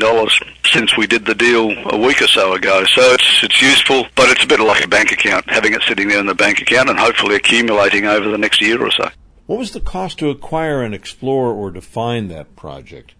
[0.64, 2.86] since we did the deal a week or so ago.
[2.86, 6.08] So it's, it's useful, but it's a bit like a bank account, having it sitting
[6.08, 9.10] there in the bank account and hopefully accumulating over the next year or so.
[9.48, 13.16] What was the cost to acquire and explore or define that project?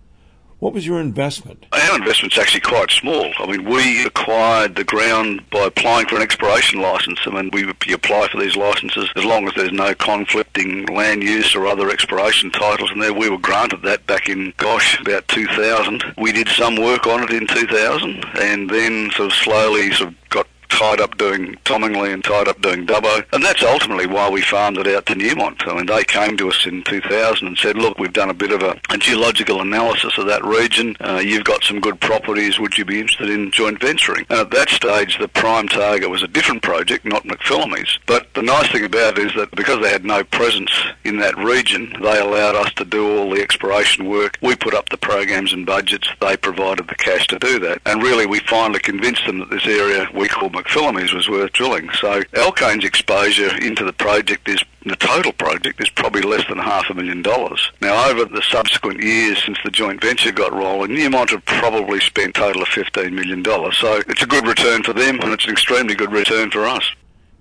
[0.60, 1.68] What was your investment?
[1.72, 3.32] Our investment's actually quite small.
[3.38, 7.20] I mean, we acquired the ground by applying for an exploration license.
[7.28, 11.56] I mean, we apply for these licenses as long as there's no conflicting land use
[11.56, 13.14] or other exploration titles in there.
[13.14, 16.04] We were granted that back in, gosh, about 2000.
[16.18, 20.30] We did some work on it in 2000 and then sort of slowly sort of
[20.30, 23.26] got tied up doing Tomingley and tied up doing Dubbo.
[23.34, 25.68] And that's ultimately why we farmed it out to Newmont.
[25.68, 28.52] I mean, they came to us in 2000 and said, look, we've done a bit
[28.52, 30.96] of a, a geological analysis of that region.
[31.00, 32.60] Uh, you've got some good properties.
[32.60, 34.28] Would you be interested in joint venturing?
[34.30, 37.98] And at that stage, the prime target was a different project, not McPhillamys.
[38.06, 40.72] But the nice thing about it is that because they had no presence
[41.04, 44.38] in that region, they allowed us to do all the exploration work.
[44.44, 46.08] We put up the programs and budgets.
[46.22, 47.82] They provided the cash to do that.
[47.88, 51.90] And really, we finally convinced them that this area we call McPhillamys was worth drilling.
[52.00, 56.90] So Alkane's exposure into the project is the total project is probably less than half
[56.90, 57.72] a million dollars.
[57.82, 62.36] Now, over the subsequent years since the joint venture got rolling, Newmont have probably spent
[62.36, 63.44] total of $15 million.
[63.44, 66.84] So it's a good return for them, and it's an extremely good return for us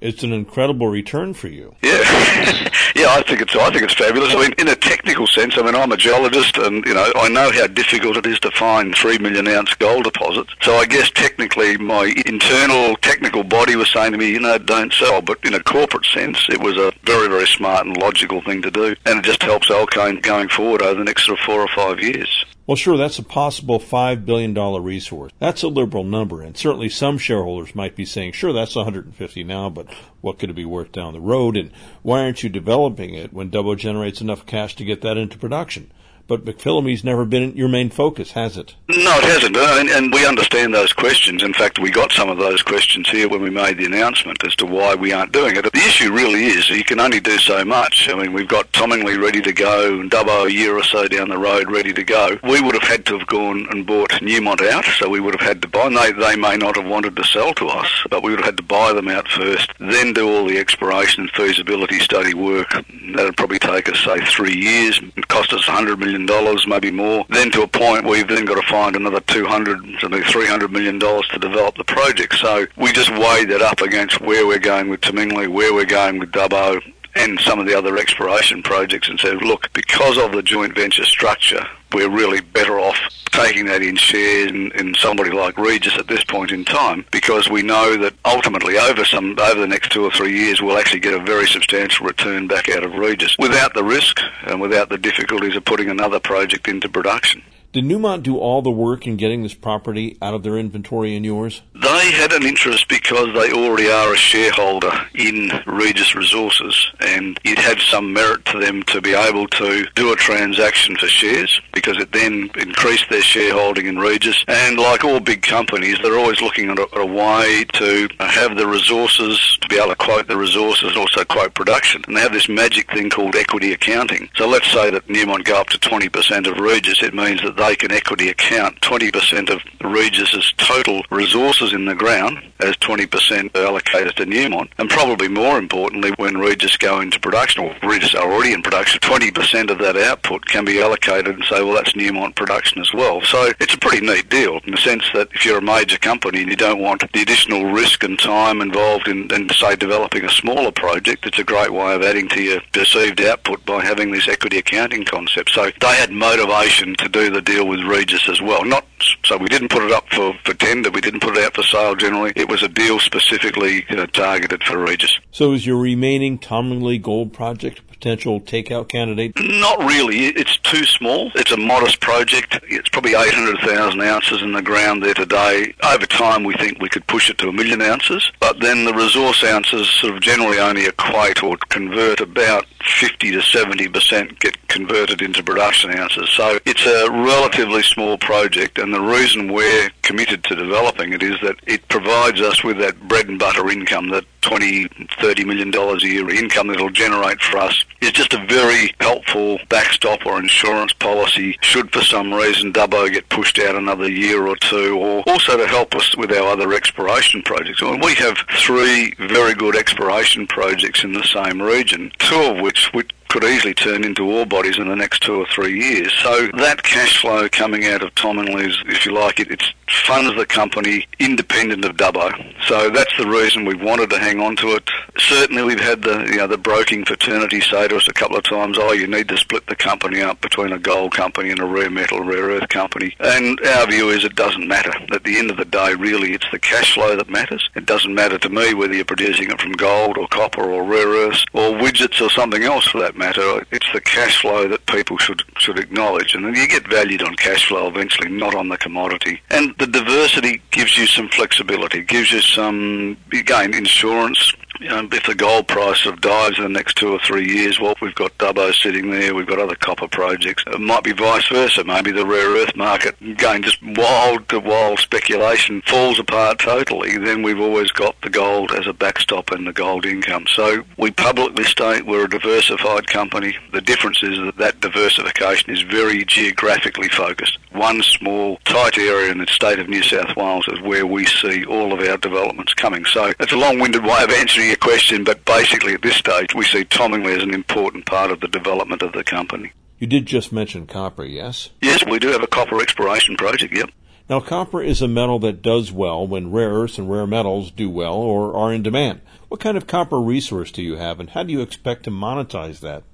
[0.00, 1.74] it's an incredible return for you.
[1.82, 1.90] Yeah,
[2.94, 4.34] yeah, I think it's I think it's fabulous.
[4.34, 7.28] I mean, in a technical sense, I mean, I'm a geologist, and you know, I
[7.28, 10.54] know how difficult it is to find three million ounce gold deposits.
[10.60, 14.92] So I guess technically, my internal technical body was saying to me, you know, don't
[14.92, 15.22] sell.
[15.22, 18.70] But in a corporate sense, it was a very very smart and logical thing to
[18.70, 21.68] do, and it just helps Alkane going forward over the next sort of four or
[21.68, 22.44] five years.
[22.66, 24.52] Well, sure, that's a possible $5 billion
[24.82, 25.30] resource.
[25.38, 29.70] That's a liberal number, and certainly some shareholders might be saying, sure, that's 150 now,
[29.70, 29.86] but
[30.20, 31.56] what could it be worth down the road?
[31.56, 31.70] And
[32.02, 35.92] why aren't you developing it when Dubbo generates enough cash to get that into production?
[36.28, 38.74] But McPhillamys never been your main focus, has it?
[38.88, 39.56] No, it hasn't.
[39.56, 41.42] Uh, and, and, we understand those questions.
[41.42, 44.56] In fact, we got some of those questions here when we made the announcement as
[44.56, 45.62] to why we aren't doing it.
[45.62, 48.08] The issue really is you can only do so much.
[48.08, 51.28] I mean, we've got Tomingley ready to go and Dubbo a year or so down
[51.28, 52.38] the road ready to go.
[52.42, 55.46] We would have had to have gone and bought Newmont out, so we would have
[55.46, 55.86] had to buy.
[55.86, 58.46] And they, they may not have wanted to sell to us, but we would have
[58.46, 62.70] had to buy them out first, then do all the exploration and feasibility study work.
[62.70, 65.00] That would probably take us, say, three years.
[65.28, 68.60] Cost us $100 million million, maybe more, then to a point where you've then got
[68.60, 72.36] to find another 200, something 300 million dollars to develop the project.
[72.36, 76.18] So we just weighed that up against where we're going with Tomingley, where we're going
[76.18, 76.80] with Dubbo,
[77.16, 81.04] and some of the other exploration projects and said, look, because of the joint venture
[81.04, 82.98] structure, we're really better off
[83.30, 87.48] taking that in shares in, in, somebody like Regis at this point in time because
[87.48, 91.00] we know that ultimately over some over the next two or three years we'll actually
[91.00, 94.98] get a very substantial return back out of Regis without the risk and without the
[94.98, 97.42] difficulties of putting another project into production.
[97.76, 101.26] Did Newmont do all the work in getting this property out of their inventory and
[101.26, 101.60] yours?
[101.74, 107.58] They had an interest because they already are a shareholder in Regis Resources, and it
[107.58, 111.98] had some merit to them to be able to do a transaction for shares because
[111.98, 114.42] it then increased their shareholding in Regis.
[114.48, 118.56] And like all big companies, they're always looking at a, at a way to have
[118.56, 122.02] the resources to be able to quote the resources and also quote production.
[122.06, 124.30] And they have this magic thing called equity accounting.
[124.36, 127.65] So let's say that Newmont go up to 20% of Regis, it means that they
[127.74, 134.26] can equity account 20% of Regis's total resources in the ground as 20% allocated to
[134.26, 134.68] Newmont.
[134.78, 139.00] And probably more importantly, when Regis go into production, or Regis are already in production,
[139.00, 143.20] 20% of that output can be allocated and say, well, that's Newmont production as well.
[143.22, 146.42] So it's a pretty neat deal in the sense that if you're a major company
[146.42, 150.30] and you don't want the additional risk and time involved in, in say, developing a
[150.30, 154.28] smaller project, it's a great way of adding to your perceived output by having this
[154.28, 155.50] equity accounting concept.
[155.50, 158.64] So they had motivation to do the deal with Regis as well.
[158.64, 158.84] Not
[159.24, 161.62] so we didn't put it up for, for tender, we didn't put it out for
[161.62, 162.32] sale generally.
[162.36, 165.18] It was a deal specifically you know, targeted for Regis.
[165.30, 169.32] So is your remaining Tomingley Gold project potential takeout candidate?
[169.40, 170.26] Not really.
[170.26, 171.30] It's too small.
[171.34, 172.58] It's a modest project.
[172.68, 175.74] It's probably 800,000 ounces in the ground there today.
[175.82, 178.94] Over time, we think we could push it to a million ounces, but then the
[178.94, 185.22] resource ounces sort of generally only equate or convert about 50 to 70% get converted
[185.22, 186.30] into production ounces.
[186.30, 191.40] So it's a relatively small project, and the reason we're committed to developing it is
[191.42, 194.86] that it provides us with that bread and butter income that 20,
[195.20, 198.94] 30 million dollars a year income that it'll generate for us is just a very
[199.00, 204.46] helpful backstop or insurance policy should for some reason Dubbo get pushed out another year
[204.46, 207.82] or two or also to help us with our other exploration projects.
[207.82, 212.60] I mean, we have three very good exploration projects in the same region, two of
[212.60, 216.10] which, which could easily turn into ore bodies in the next two or three years.
[216.22, 219.62] So that cash flow coming out of Tomingley's, if you like it, it
[220.06, 222.32] funds the company independent of Dubbo.
[222.66, 224.90] So that's the reason we wanted to hang on to it.
[225.18, 228.44] Certainly we've had the you know the broking fraternity say to us a couple of
[228.44, 231.66] times, oh you need to split the company up between a gold company and a
[231.66, 233.14] rare metal, rare earth company.
[233.20, 234.92] And our view is it doesn't matter.
[235.12, 237.68] At the end of the day really it's the cash flow that matters.
[237.74, 241.08] It doesn't matter to me whether you're producing it from gold or copper or rare
[241.08, 243.25] earths or widgets or something else for that matter.
[243.70, 247.66] It's the cash flow that people should should acknowledge, and you get valued on cash
[247.68, 249.40] flow eventually, not on the commodity.
[249.50, 255.24] And the diversity gives you some flexibility, gives you some again insurance you know, if
[255.24, 258.36] the gold price of dives in the next two or three years, well, we've got
[258.38, 260.64] Dubbo sitting there, we've got other copper projects.
[260.66, 261.84] It might be vice versa.
[261.84, 267.16] Maybe the rare earth market, again, just wild to wild speculation falls apart totally.
[267.16, 270.46] Then we've always got the gold as a backstop and the gold income.
[270.54, 273.56] So we publicly state we're a diversified company.
[273.72, 277.58] The difference is that that diversification is very geographically focused.
[277.72, 281.64] One small, tight area in the state of New South Wales is where we see
[281.64, 283.04] all of our developments coming.
[283.06, 286.64] So it's a long-winded way of answering your question, but basically at this stage we
[286.64, 289.72] see Tomingley as an important part of the development of the company.
[289.98, 291.70] You did just mention copper, yes?
[291.80, 293.90] Yes, we do have a copper exploration project, yep.
[294.28, 297.88] Now, copper is a metal that does well when rare earths and rare metals do
[297.88, 299.20] well or are in demand.
[299.48, 302.80] What kind of copper resource do you have, and how do you expect to monetize
[302.80, 303.04] that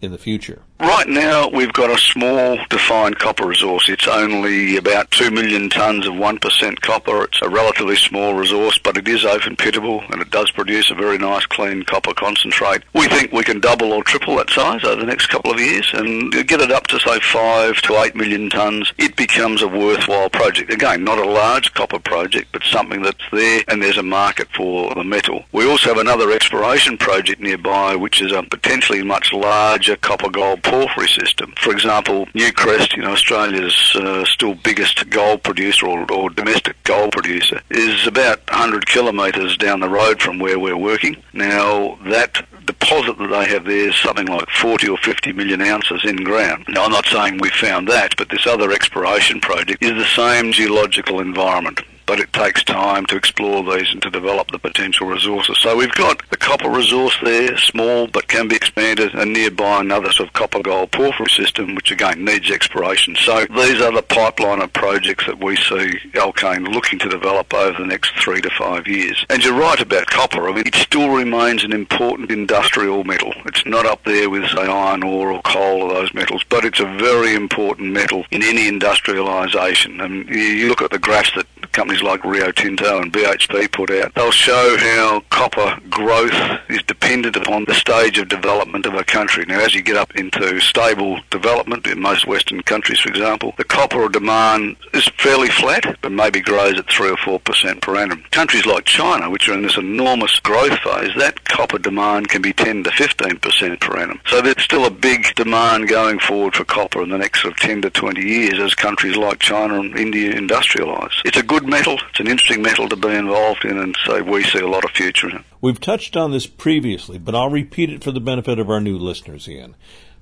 [0.00, 0.62] in the future?
[0.80, 3.88] Right now, we've got a small defined copper resource.
[3.88, 7.24] It's only about 2 million tonnes of 1% copper.
[7.24, 10.94] It's a relatively small resource, but it is open pittable and it does produce a
[10.94, 12.82] very nice clean copper concentrate.
[12.92, 15.88] We think we can double or triple that size over the next couple of years
[15.94, 18.92] and get it up to, say, 5 to 8 million tonnes.
[18.98, 20.72] It becomes a worthwhile project.
[20.72, 24.92] Again, not a large copper project, but something that's there and there's a market for
[24.96, 25.44] the metal.
[25.52, 30.63] We also have another exploration project nearby, which is a potentially much larger copper gold
[30.64, 31.52] porphyry system.
[31.58, 37.12] For example, Newcrest, you know, Australia's uh, still biggest gold producer or, or domestic gold
[37.12, 41.16] producer, is about 100 kilometres down the road from where we're working.
[41.32, 46.04] Now, that deposit that they have there is something like 40 or 50 million ounces
[46.04, 46.64] in ground.
[46.68, 50.52] Now, I'm not saying we found that, but this other exploration project is the same
[50.52, 55.58] geological environment but it takes time to explore these and to develop the potential resources.
[55.58, 60.12] So we've got the copper resource there, small but can be expanded, and nearby another
[60.12, 63.16] sort of copper gold porphyry system, which again needs exploration.
[63.16, 67.78] So these are the pipeline of projects that we see Alkane looking to develop over
[67.78, 69.24] the next three to five years.
[69.30, 70.48] And you're right about copper.
[70.48, 73.32] I mean, it still remains an important industrial metal.
[73.46, 76.80] It's not up there with, say, iron ore or coal or those metals, but it's
[76.80, 80.02] a very important metal in any industrialisation.
[80.04, 84.14] And you look at the graphs that companies like Rio Tinto and BHP put out,
[84.14, 86.34] they'll show how copper growth
[86.68, 89.44] is dependent upon the stage of development of a country.
[89.46, 93.64] Now, as you get up into stable development in most Western countries, for example, the
[93.64, 98.24] copper demand is fairly flat, but maybe grows at 3 or 4% per annum.
[98.30, 102.52] Countries like China, which are in this enormous growth phase, that copper demand can be
[102.52, 104.20] 10 to 15% per annum.
[104.26, 107.60] So there's still a big demand going forward for copper in the next sort of
[107.60, 111.14] 10 to 20 years as countries like China and India industrialise.
[111.24, 112.06] It's a good metal.
[112.10, 114.90] It's an interesting metal to be involved in, and so we see a lot of
[114.90, 115.44] future in it.
[115.60, 118.96] We've touched on this previously, but I'll repeat it for the benefit of our new
[118.98, 119.76] listeners, Ian.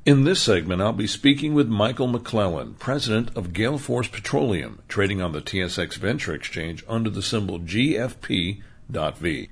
[0.04, 5.22] In this segment, I'll be speaking with Michael McClellan, president of Gale Force Petroleum, trading
[5.22, 8.62] on the TSX Venture Exchange under the symbol GFP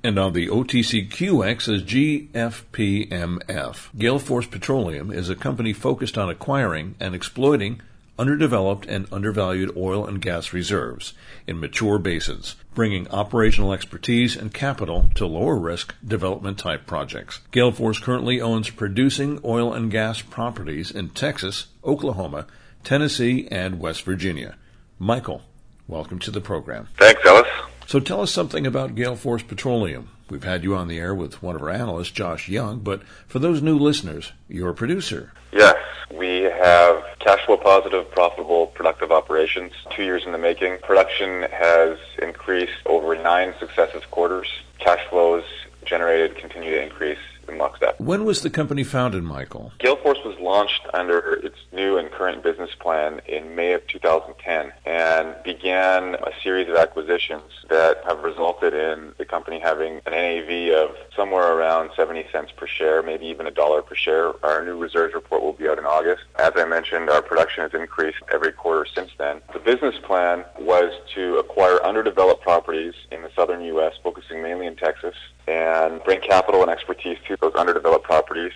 [0.04, 3.98] And on the OTCQX as GFPMF.
[3.98, 7.80] Gale Force Petroleum is a company focused on acquiring and exploiting
[8.20, 11.14] underdeveloped and undervalued oil and gas reserves
[11.46, 17.40] in mature basins, bringing operational expertise and capital to lower risk development type projects.
[17.50, 22.46] Gale Force currently owns producing oil and gas properties in Texas, Oklahoma,
[22.84, 24.54] Tennessee, and West Virginia.
[24.98, 25.42] Michael,
[25.88, 26.88] welcome to the program.
[26.98, 27.48] Thanks, Ellis.
[27.90, 30.10] So tell us something about Gale Force Petroleum.
[30.28, 33.40] We've had you on the air with one of our analysts, Josh Young, but for
[33.40, 35.32] those new listeners, you're a producer.
[35.50, 35.74] Yes,
[36.16, 39.72] we have cash flow positive, profitable, productive operations.
[39.90, 40.78] Two years in the making.
[40.84, 44.46] Production has increased over nine successive quarters.
[44.78, 45.42] Cash flows
[45.84, 47.18] generated continue to increase
[47.50, 48.00] in lockstep.
[48.00, 49.72] When was the company founded, Michael?
[49.78, 54.72] Gale Force was launched under its new and current business plan in May of 2010
[54.86, 60.74] and began a series of acquisitions that have resulted in the company having an NAV
[60.74, 64.32] of somewhere around 70 cents per share, maybe even a dollar per share.
[64.44, 66.22] Our new reserves report will be out in August.
[66.38, 69.40] As I mentioned, our production has increased every quarter since then.
[69.52, 74.76] The business plan was to acquire underdeveloped properties in the southern U.S., focusing mainly in
[74.76, 75.14] Texas,
[75.50, 78.52] and bring capital and expertise to those underdeveloped properties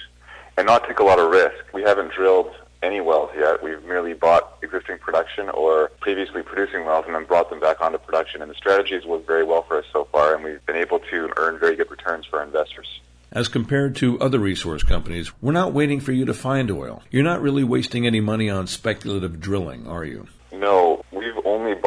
[0.57, 1.65] and not take a lot of risk.
[1.73, 3.63] We haven't drilled any wells yet.
[3.63, 7.99] We've merely bought existing production or previously producing wells and then brought them back onto
[7.99, 8.43] production.
[8.43, 11.01] And the strategy has worked very well for us so far, and we've been able
[11.01, 13.01] to earn very good returns for our investors.
[13.33, 17.03] As compared to other resource companies, we're not waiting for you to find oil.
[17.11, 20.29] You're not really wasting any money on speculative drilling, are you?
[20.53, 21.04] No,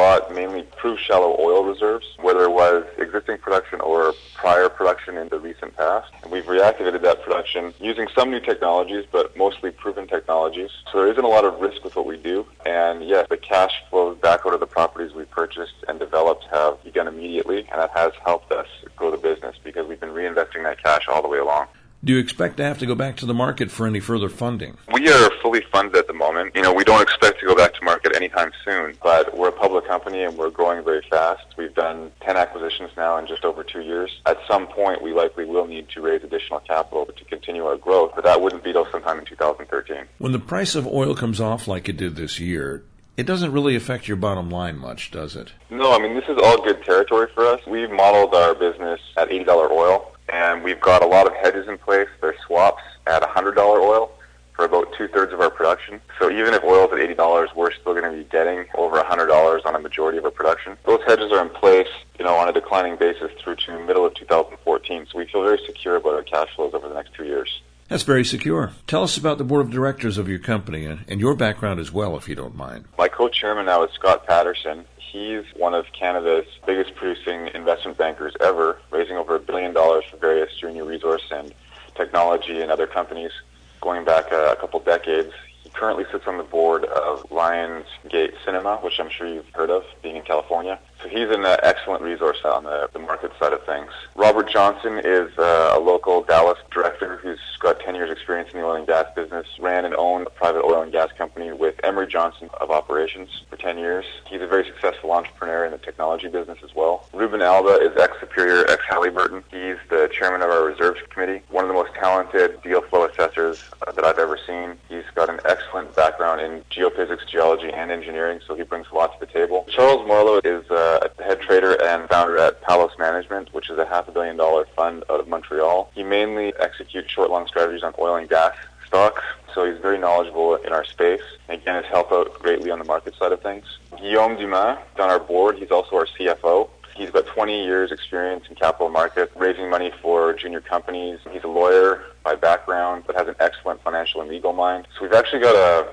[0.08, 5.28] bought mainly proved shallow oil reserves, whether it was existing production or prior production in
[5.28, 6.10] the recent past.
[6.24, 10.70] And we've reactivated that production using some new technologies, but mostly proven technologies.
[10.90, 12.46] So there isn't a lot of risk with what we do.
[12.66, 16.82] And yes, the cash flows back out of the properties we purchased and developed have
[16.86, 20.82] begun immediately, and that has helped us grow the business because we've been reinvesting that
[20.82, 21.68] cash all the way along.
[22.04, 24.78] Do you expect to have to go back to the market for any further funding?
[24.94, 26.56] We are fully funded at the moment.
[26.56, 29.52] You know, we don't expect to go back to market anytime soon, but we're a
[29.52, 31.44] public company and we're growing very fast.
[31.58, 34.22] We've done 10 acquisitions now in just over two years.
[34.28, 38.12] At some point, we likely will need to raise additional capital to continue our growth,
[38.14, 40.06] but that wouldn't be till sometime in 2013.
[40.20, 42.84] When the price of oil comes off like it did this year,
[43.18, 45.52] it doesn't really affect your bottom line much, does it?
[45.72, 47.60] No, I mean, this is all good territory for us.
[47.66, 51.78] We've modeled our business at $80 oil and we've got a lot of hedges in
[51.78, 52.08] place.
[52.22, 54.12] They're swaps at $100 oil
[54.58, 56.02] for about two thirds of our production.
[56.20, 59.76] So even if oil's at $80, we're still going to be getting over $100 on
[59.76, 60.76] a majority of our production.
[60.86, 64.16] Those hedges are in place, you know, on a declining basis through to middle of
[64.16, 65.08] 2014.
[65.12, 67.62] So we feel very secure about our cash flows over the next two years.
[67.88, 68.72] That's very secure.
[68.86, 71.94] Tell us about the board of directors of your company and, and your background as
[71.94, 72.86] well, if you don't mind.
[72.98, 74.86] My co-chairman now is Scott Patterson.
[75.08, 80.18] He's one of Canada's biggest producing investment bankers ever, raising over a billion dollars for
[80.18, 81.54] various junior resource and
[81.96, 83.32] technology and other companies
[83.80, 85.32] going back a, couple decades.
[85.64, 89.86] He currently sits on the board of Lionsgate Cinema, which I'm sure you've heard of,
[90.02, 90.78] being in California.
[91.10, 93.92] He's an uh, excellent resource on the, the market side of things.
[94.16, 98.66] Robert Johnson is uh, a local Dallas director who's got 10 years experience in the
[98.66, 102.08] oil and gas business, ran and owned a private oil and gas company with Emery
[102.08, 104.06] Johnson of operations for 10 years.
[104.28, 107.08] He's a very successful entrepreneur in the technology business as well.
[107.14, 109.44] Ruben Alba is ex-Superior, ex-Halliburton.
[109.52, 113.64] He's the chairman of our reserves committee, one of the most talented deal flow assessors
[113.86, 114.78] uh, that I've ever seen.
[114.90, 119.20] He's got an excellent background in geophysics, geology, and engineering, so he brings a lot
[119.20, 119.66] to the table.
[119.70, 123.86] Charles Marlowe is uh, uh, head trader and founder at Palos Management, which is a
[123.86, 125.92] half a billion dollar fund out of Montreal.
[125.94, 129.22] He mainly executes short long strategies on oil and gas stocks,
[129.54, 131.22] so he's very knowledgeable in our space.
[131.50, 133.66] Again, has helped out greatly on the market side of things.
[133.98, 135.58] Guillaume Dumas on our board.
[135.58, 136.70] He's also our CFO.
[136.96, 141.20] He's got 20 years experience in capital markets, raising money for junior companies.
[141.32, 144.88] He's a lawyer by background, but has an excellent financial and legal mind.
[144.96, 145.90] So we've actually got a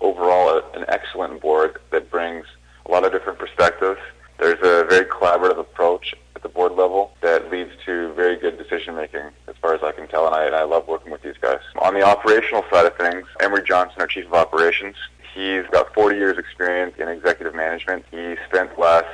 [0.00, 2.46] overall a, an excellent board that brings
[2.86, 4.00] a lot of different perspectives
[4.38, 8.94] there's a very collaborative approach at the board level that leads to very good decision
[8.94, 11.36] making as far as I can tell, and I, and I love working with these
[11.40, 11.60] guys.
[11.80, 14.96] On the operational side of things, Emery Johnson, our Chief of Operations,
[15.34, 18.04] he's got 40 years experience in executive management.
[18.10, 19.06] He spent last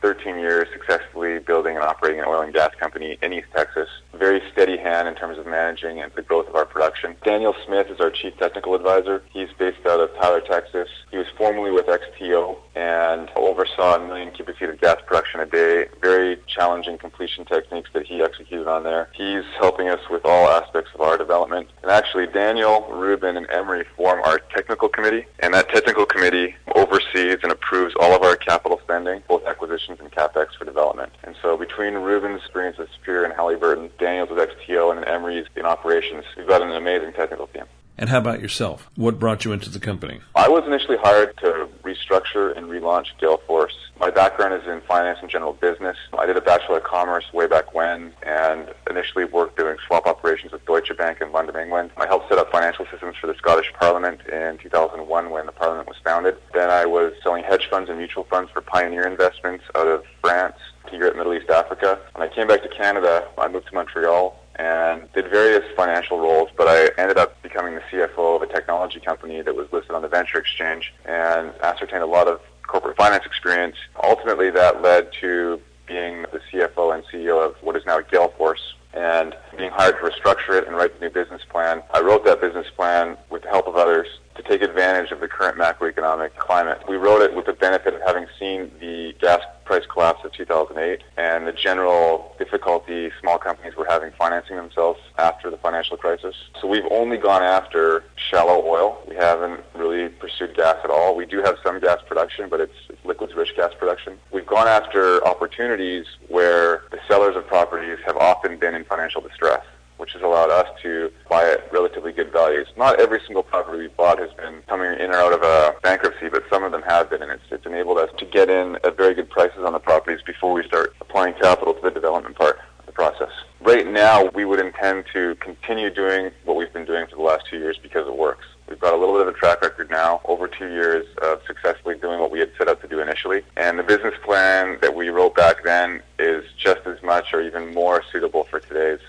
[0.00, 3.88] 13 years successfully building and operating an oil and gas company in East Texas.
[4.14, 7.16] Very steady hand in terms of managing and the growth of our production.
[7.24, 9.22] Daniel Smith is our chief technical advisor.
[9.30, 10.88] He's based out of Tyler, Texas.
[11.10, 15.46] He was formerly with XTO and oversaw a million cubic feet of gas production a
[15.46, 15.86] day.
[16.00, 19.08] Very challenging completion techniques that he executed on there.
[19.14, 21.68] He's helping us with all aspects of our development.
[21.82, 27.38] And actually, Daniel, Ruben, and Emery form our technical committee, and that technical committee oversees
[27.42, 31.12] and approves all of our capital spending, both acquisitions and capex for development.
[31.24, 35.64] And so between Ruben's experience with Superior and Halliburton, Daniel's with XTO, and Emery's in
[35.64, 37.64] operations, we've got an amazing technical team.
[37.96, 38.90] And how about yourself?
[38.96, 40.20] What brought you into the company?
[40.34, 41.68] I was initially hired to
[42.10, 43.72] restructure and relaunch Galeforce.
[43.98, 45.96] My background is in finance and general business.
[46.18, 50.52] I did a Bachelor of Commerce way back when and initially worked doing swap operations
[50.52, 51.90] with Deutsche Bank in London, England.
[51.96, 55.88] I helped set up financial systems for the Scottish Parliament in 2001 when the Parliament
[55.88, 56.36] was founded.
[56.54, 60.56] Then I was selling hedge funds and mutual funds for Pioneer Investments out of France
[60.90, 61.98] to Europe, Middle East, Africa.
[62.14, 66.50] When I came back to Canada, I moved to Montreal and did various financial roles,
[66.54, 70.02] but I ended up becoming the CFO of a technology company that was listed on
[70.02, 73.76] the Venture Exchange and ascertained a lot of corporate finance experience.
[74.04, 79.34] Ultimately, that led to being the CFO and CEO of what is now Galeforce and
[79.56, 81.82] being hired to restructure it and write the new business plan.
[81.94, 85.28] I wrote that business plan with the help of others to take advantage of the
[85.28, 86.80] current macroeconomic climate.
[86.88, 91.02] We wrote it with the benefit of having seen the gas price collapse of 2008
[91.16, 96.34] and the general difficulty small companies were having financing themselves after the financial crisis.
[96.60, 99.00] So we've only gone after shallow oil.
[99.08, 101.14] We haven't really pursued gas at all.
[101.14, 104.18] We do have some gas production, but it's, it's liquids rich gas production.
[104.32, 109.64] We've gone after opportunities where the sellers of properties have often been in financial distress
[110.00, 112.66] which has allowed us to buy at relatively good values.
[112.76, 116.28] Not every single property we bought has been coming in or out of a bankruptcy,
[116.28, 118.96] but some of them have been, and it's, it's enabled us to get in at
[118.96, 122.58] very good prices on the properties before we start applying capital to the development part
[122.78, 123.30] of the process.
[123.60, 127.44] Right now, we would intend to continue doing what we've been doing for the last
[127.50, 128.46] two years because it works.
[128.70, 131.96] We've got a little bit of a track record now, over two years of successfully
[131.98, 133.42] doing what we had set out to do initially.
[133.56, 137.74] And the business plan that we wrote back then is just as much or even
[137.74, 139.00] more suitable for today's.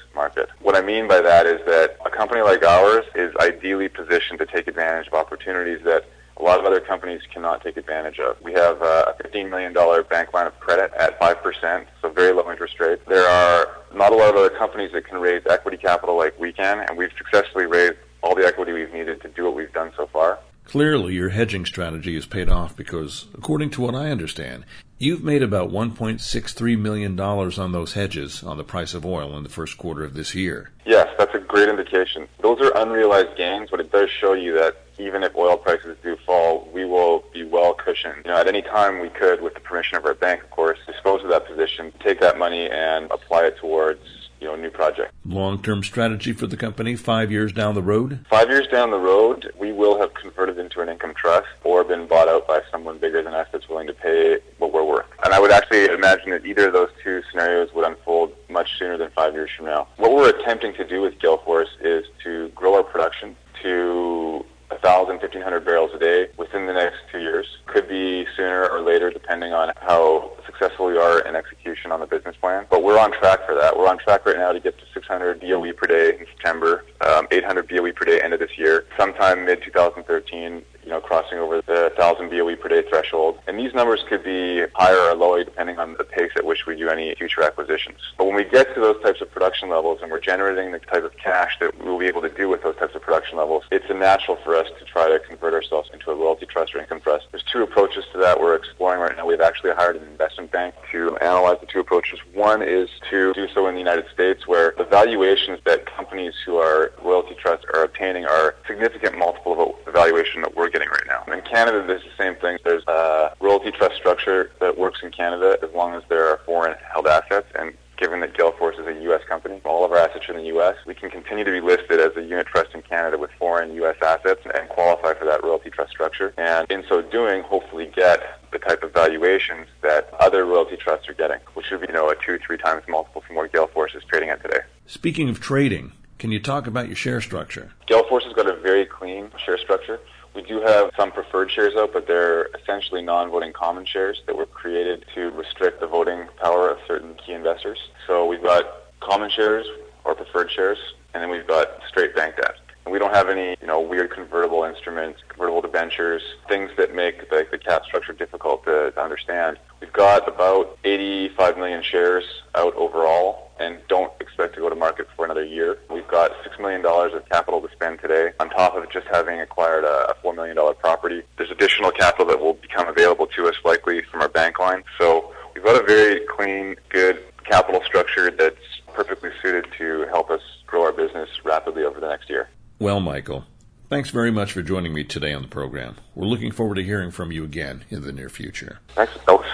[0.71, 4.45] What I mean by that is that a company like ours is ideally positioned to
[4.45, 6.05] take advantage of opportunities that
[6.37, 8.41] a lot of other companies cannot take advantage of.
[8.41, 9.73] We have uh, a $15 million
[10.09, 13.05] bank line of credit at 5%, so very low interest rate.
[13.05, 16.53] There are not a lot of other companies that can raise equity capital like we
[16.53, 19.91] can, and we've successfully raised all the equity we've needed to do what we've done
[19.97, 20.39] so far.
[20.63, 24.63] Clearly, your hedging strategy has paid off because, according to what I understand,
[25.01, 29.49] you've made about $1.63 million on those hedges on the price of oil in the
[29.49, 30.69] first quarter of this year.
[30.85, 32.27] Yes, that's a great indication.
[32.41, 36.15] Those are unrealized gains, but it does show you that even if oil prices do
[36.25, 38.17] fall, we will be well cushioned.
[38.23, 40.77] You know, at any time we could, with the permission of our bank, of course,
[40.85, 45.13] dispose of that position, take that money and apply it towards you know, new project.
[45.23, 48.25] Long-term strategy for the company, five years down the road?
[48.29, 52.07] Five years down the road, we will have converted into an income trust or been
[52.07, 55.05] bought out by someone bigger than us that's willing to pay what we're worth.
[55.23, 58.97] And I would actually imagine that either of those two scenarios would unfold much sooner
[58.97, 59.87] than five years from now.
[59.97, 65.65] What we're attempting to do with Galeforce is to grow our production to 1,000, 1,500
[65.65, 67.45] barrels a day within the next two years.
[67.67, 72.05] Could be sooner or later, depending on how successful we are in execution on the
[72.05, 72.65] business plan.
[72.69, 73.77] But we're on track for that.
[73.77, 77.27] We're on track right now to get to 600 BOE per day in September, um,
[77.31, 78.85] 800 BOE per day end of this year.
[78.97, 83.39] Sometime mid 2013, you know, crossing over the 1,000 BOE per day threshold.
[83.47, 86.75] And these numbers could be higher or lower depending on the pace at which we
[86.75, 87.99] do any future acquisitions.
[88.17, 91.03] But when we get to those types of production levels and we're generating the type
[91.03, 93.89] of cash that we'll be able to do with those types of production levels, it's
[93.89, 97.01] a natural for us to try to convert ourselves into a royalty trust or income
[97.01, 97.27] trust.
[97.31, 99.25] There's two approaches to that we're exploring right now.
[99.25, 102.19] We've actually hired an investment bank to analyze the two approaches.
[102.33, 106.57] One is to do so in the United States where the valuations that companies who
[106.57, 111.07] are royalty trusts are obtaining are significant multiple of the valuation that we're getting right
[111.07, 111.23] now.
[111.31, 112.57] In Canada, there's the same thing.
[112.63, 116.75] There's a royalty trust structure that works in Canada as long as there are foreign
[116.91, 119.21] held assets and given that Galeforce is a U.S.
[119.29, 121.99] company, all of our assets are in the U.S., we can continue to be listed
[121.99, 123.95] as a unit trust in Canada with foreign U.S.
[124.01, 126.33] assets and qualify for that royalty trust structure.
[126.37, 131.13] And in so doing, hopefully get the type of valuations that other royalty trusts are
[131.13, 134.03] getting, which would be, you know, a two, three times multiple from where Galeforce is
[134.05, 134.61] trading at today.
[134.87, 137.71] Speaking of trading, can you talk about your share structure?
[137.87, 139.99] Galeforce has got a very clean share structure.
[140.33, 144.45] We do have some preferred shares out, but they're essentially non-voting common shares that were
[144.45, 147.77] created to restrict the voting power of certain key investors.
[148.07, 148.65] So we've got
[149.01, 149.67] common shares
[150.05, 150.77] or preferred shares,
[151.13, 152.55] and then we've got straight bank debt.
[152.89, 157.47] We don't have any, you know, weird convertible instruments, convertible debentures, things that make the,
[157.51, 159.57] the cap structure difficult to, to understand.
[159.79, 162.23] We've got about 85 million shares
[162.55, 165.77] out overall and don't expect to go to market for another year.
[165.89, 169.83] We've got $6 million of capital to spend today on top of just having acquired
[169.83, 171.21] a $4 million property.
[171.37, 174.83] There's additional capital that will become available to us likely from our bank line.
[174.99, 180.41] So we've got a very clean, good capital structure that's perfectly suited to help us
[180.65, 182.49] grow our business rapidly over the next year.
[182.81, 183.45] Well, Michael,
[183.91, 185.97] thanks very much for joining me today on the program.
[186.15, 188.79] We're looking forward to hearing from you again in the near future.
[188.95, 189.45] Thanks, Ellis.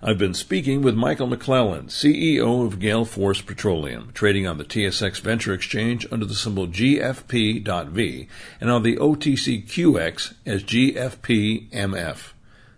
[0.00, 5.20] I've been speaking with Michael McClellan, CEO of Gale Force Petroleum, trading on the TSX
[5.20, 8.28] Venture Exchange under the symbol GFP.V
[8.60, 12.32] and on the OTCQX as GFPMF.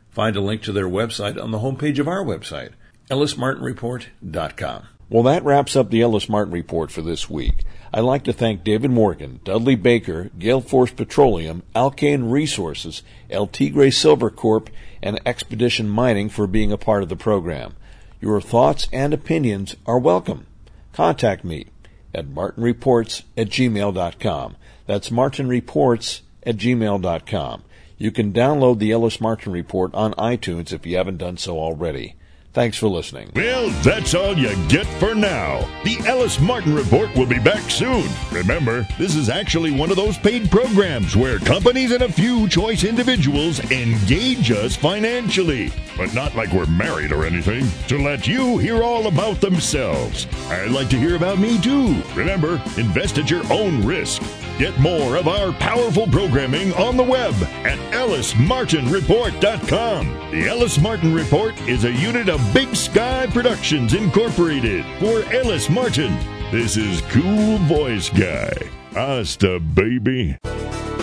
[0.09, 2.71] Find a link to their website on the homepage of our website,
[3.11, 4.87] ellismartinreport.com.
[5.13, 7.65] Well, that wraps up the Ellis Martin Report for this week.
[7.93, 13.91] I'd like to thank David Morgan, Dudley Baker, Gale Force Petroleum, Alkane Resources, El Tigre
[13.91, 14.71] Silver Corp.,
[15.03, 17.75] and Expedition Mining for being a part of the program.
[18.23, 20.47] Your thoughts and opinions are welcome.
[20.95, 21.67] Contact me
[22.15, 24.57] at martinreports at gmail.com.
[24.87, 27.63] That's martinreports at gmail.com.
[27.99, 32.15] You can download the Ellis Martin Report on iTunes if you haven't done so already.
[32.53, 33.31] Thanks for listening.
[33.35, 35.61] Well, that's all you get for now.
[35.85, 38.07] The Ellis Martin Report will be back soon.
[38.31, 42.85] Remember, this is actually one of those paid programs where companies and a few choice
[42.85, 45.73] individuals engage us financially.
[45.97, 50.27] But not like we're married or anything, to let you hear all about themselves.
[50.49, 52.03] I'd like to hear about me too.
[52.15, 54.21] Remember, invest at your own risk.
[54.59, 57.35] Get more of our powerful programming on the web
[57.65, 60.07] at ellismartinreport.com.
[60.31, 66.15] The Ellis Martin Report is a unit of Big Sky Productions Incorporated for Ellis Martin.
[66.51, 68.53] This is Cool Voice Guy.
[68.93, 70.37] Hasta, baby.